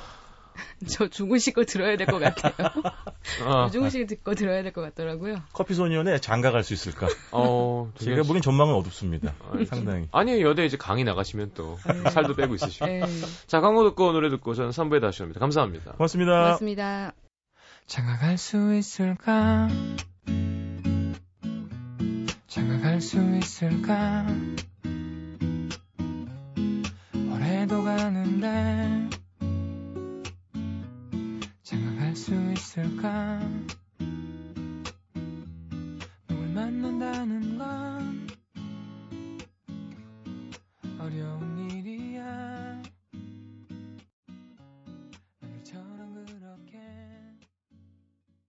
저 0.89 1.09
중국식 1.09 1.55
거 1.55 1.65
들어야 1.65 1.97
될 1.97 2.07
것 2.07 2.19
같아요. 2.19 2.53
어. 3.45 3.71
중국식 3.71 4.07
듣고 4.07 4.35
들어야 4.35 4.63
될 4.63 4.73
것 4.73 4.81
같더라고요. 4.83 5.37
커피 5.53 5.75
소년에 5.75 6.19
장가 6.21 6.51
갈 6.51 6.63
수 6.65 6.73
있을까? 6.75 7.09
어, 7.33 7.93
제가 7.99 8.23
보기엔 8.23 8.41
전망은 8.43 8.75
어둡습니다. 8.75 9.35
아, 9.41 9.65
상당히. 9.69 10.09
아니, 10.13 10.41
여대 10.43 10.65
이제 10.65 10.77
강의 10.77 11.05
나가시면 11.05 11.53
또 11.55 11.79
네. 11.87 12.11
살도 12.11 12.35
빼고 12.35 12.55
있으시고. 12.55 12.87
네. 12.87 13.03
자, 13.47 13.61
광고 13.61 13.85
듣고 13.85 14.13
노래 14.13 14.31
듣고 14.31 14.55
저는 14.55 14.71
3부에 14.71 15.01
다시 15.01 15.23
옵니다. 15.23 15.41
감사합니다. 15.41 15.93
고맙습니다. 15.93 16.33
고맙습니다. 16.33 17.13
장가갈 17.87 18.39
수 18.39 18.75
있을까? 18.75 19.69
장가갈 22.47 23.01
수 23.01 23.19
있을까? 23.39 24.27
올해도 27.33 27.83
가는데 27.85 29.09
할 32.15 32.17
수 32.17 32.33
있을까? 32.53 33.41
누굴 36.29 36.49
만난다는 36.55 37.59
건 37.59 38.29
어려운 41.01 41.54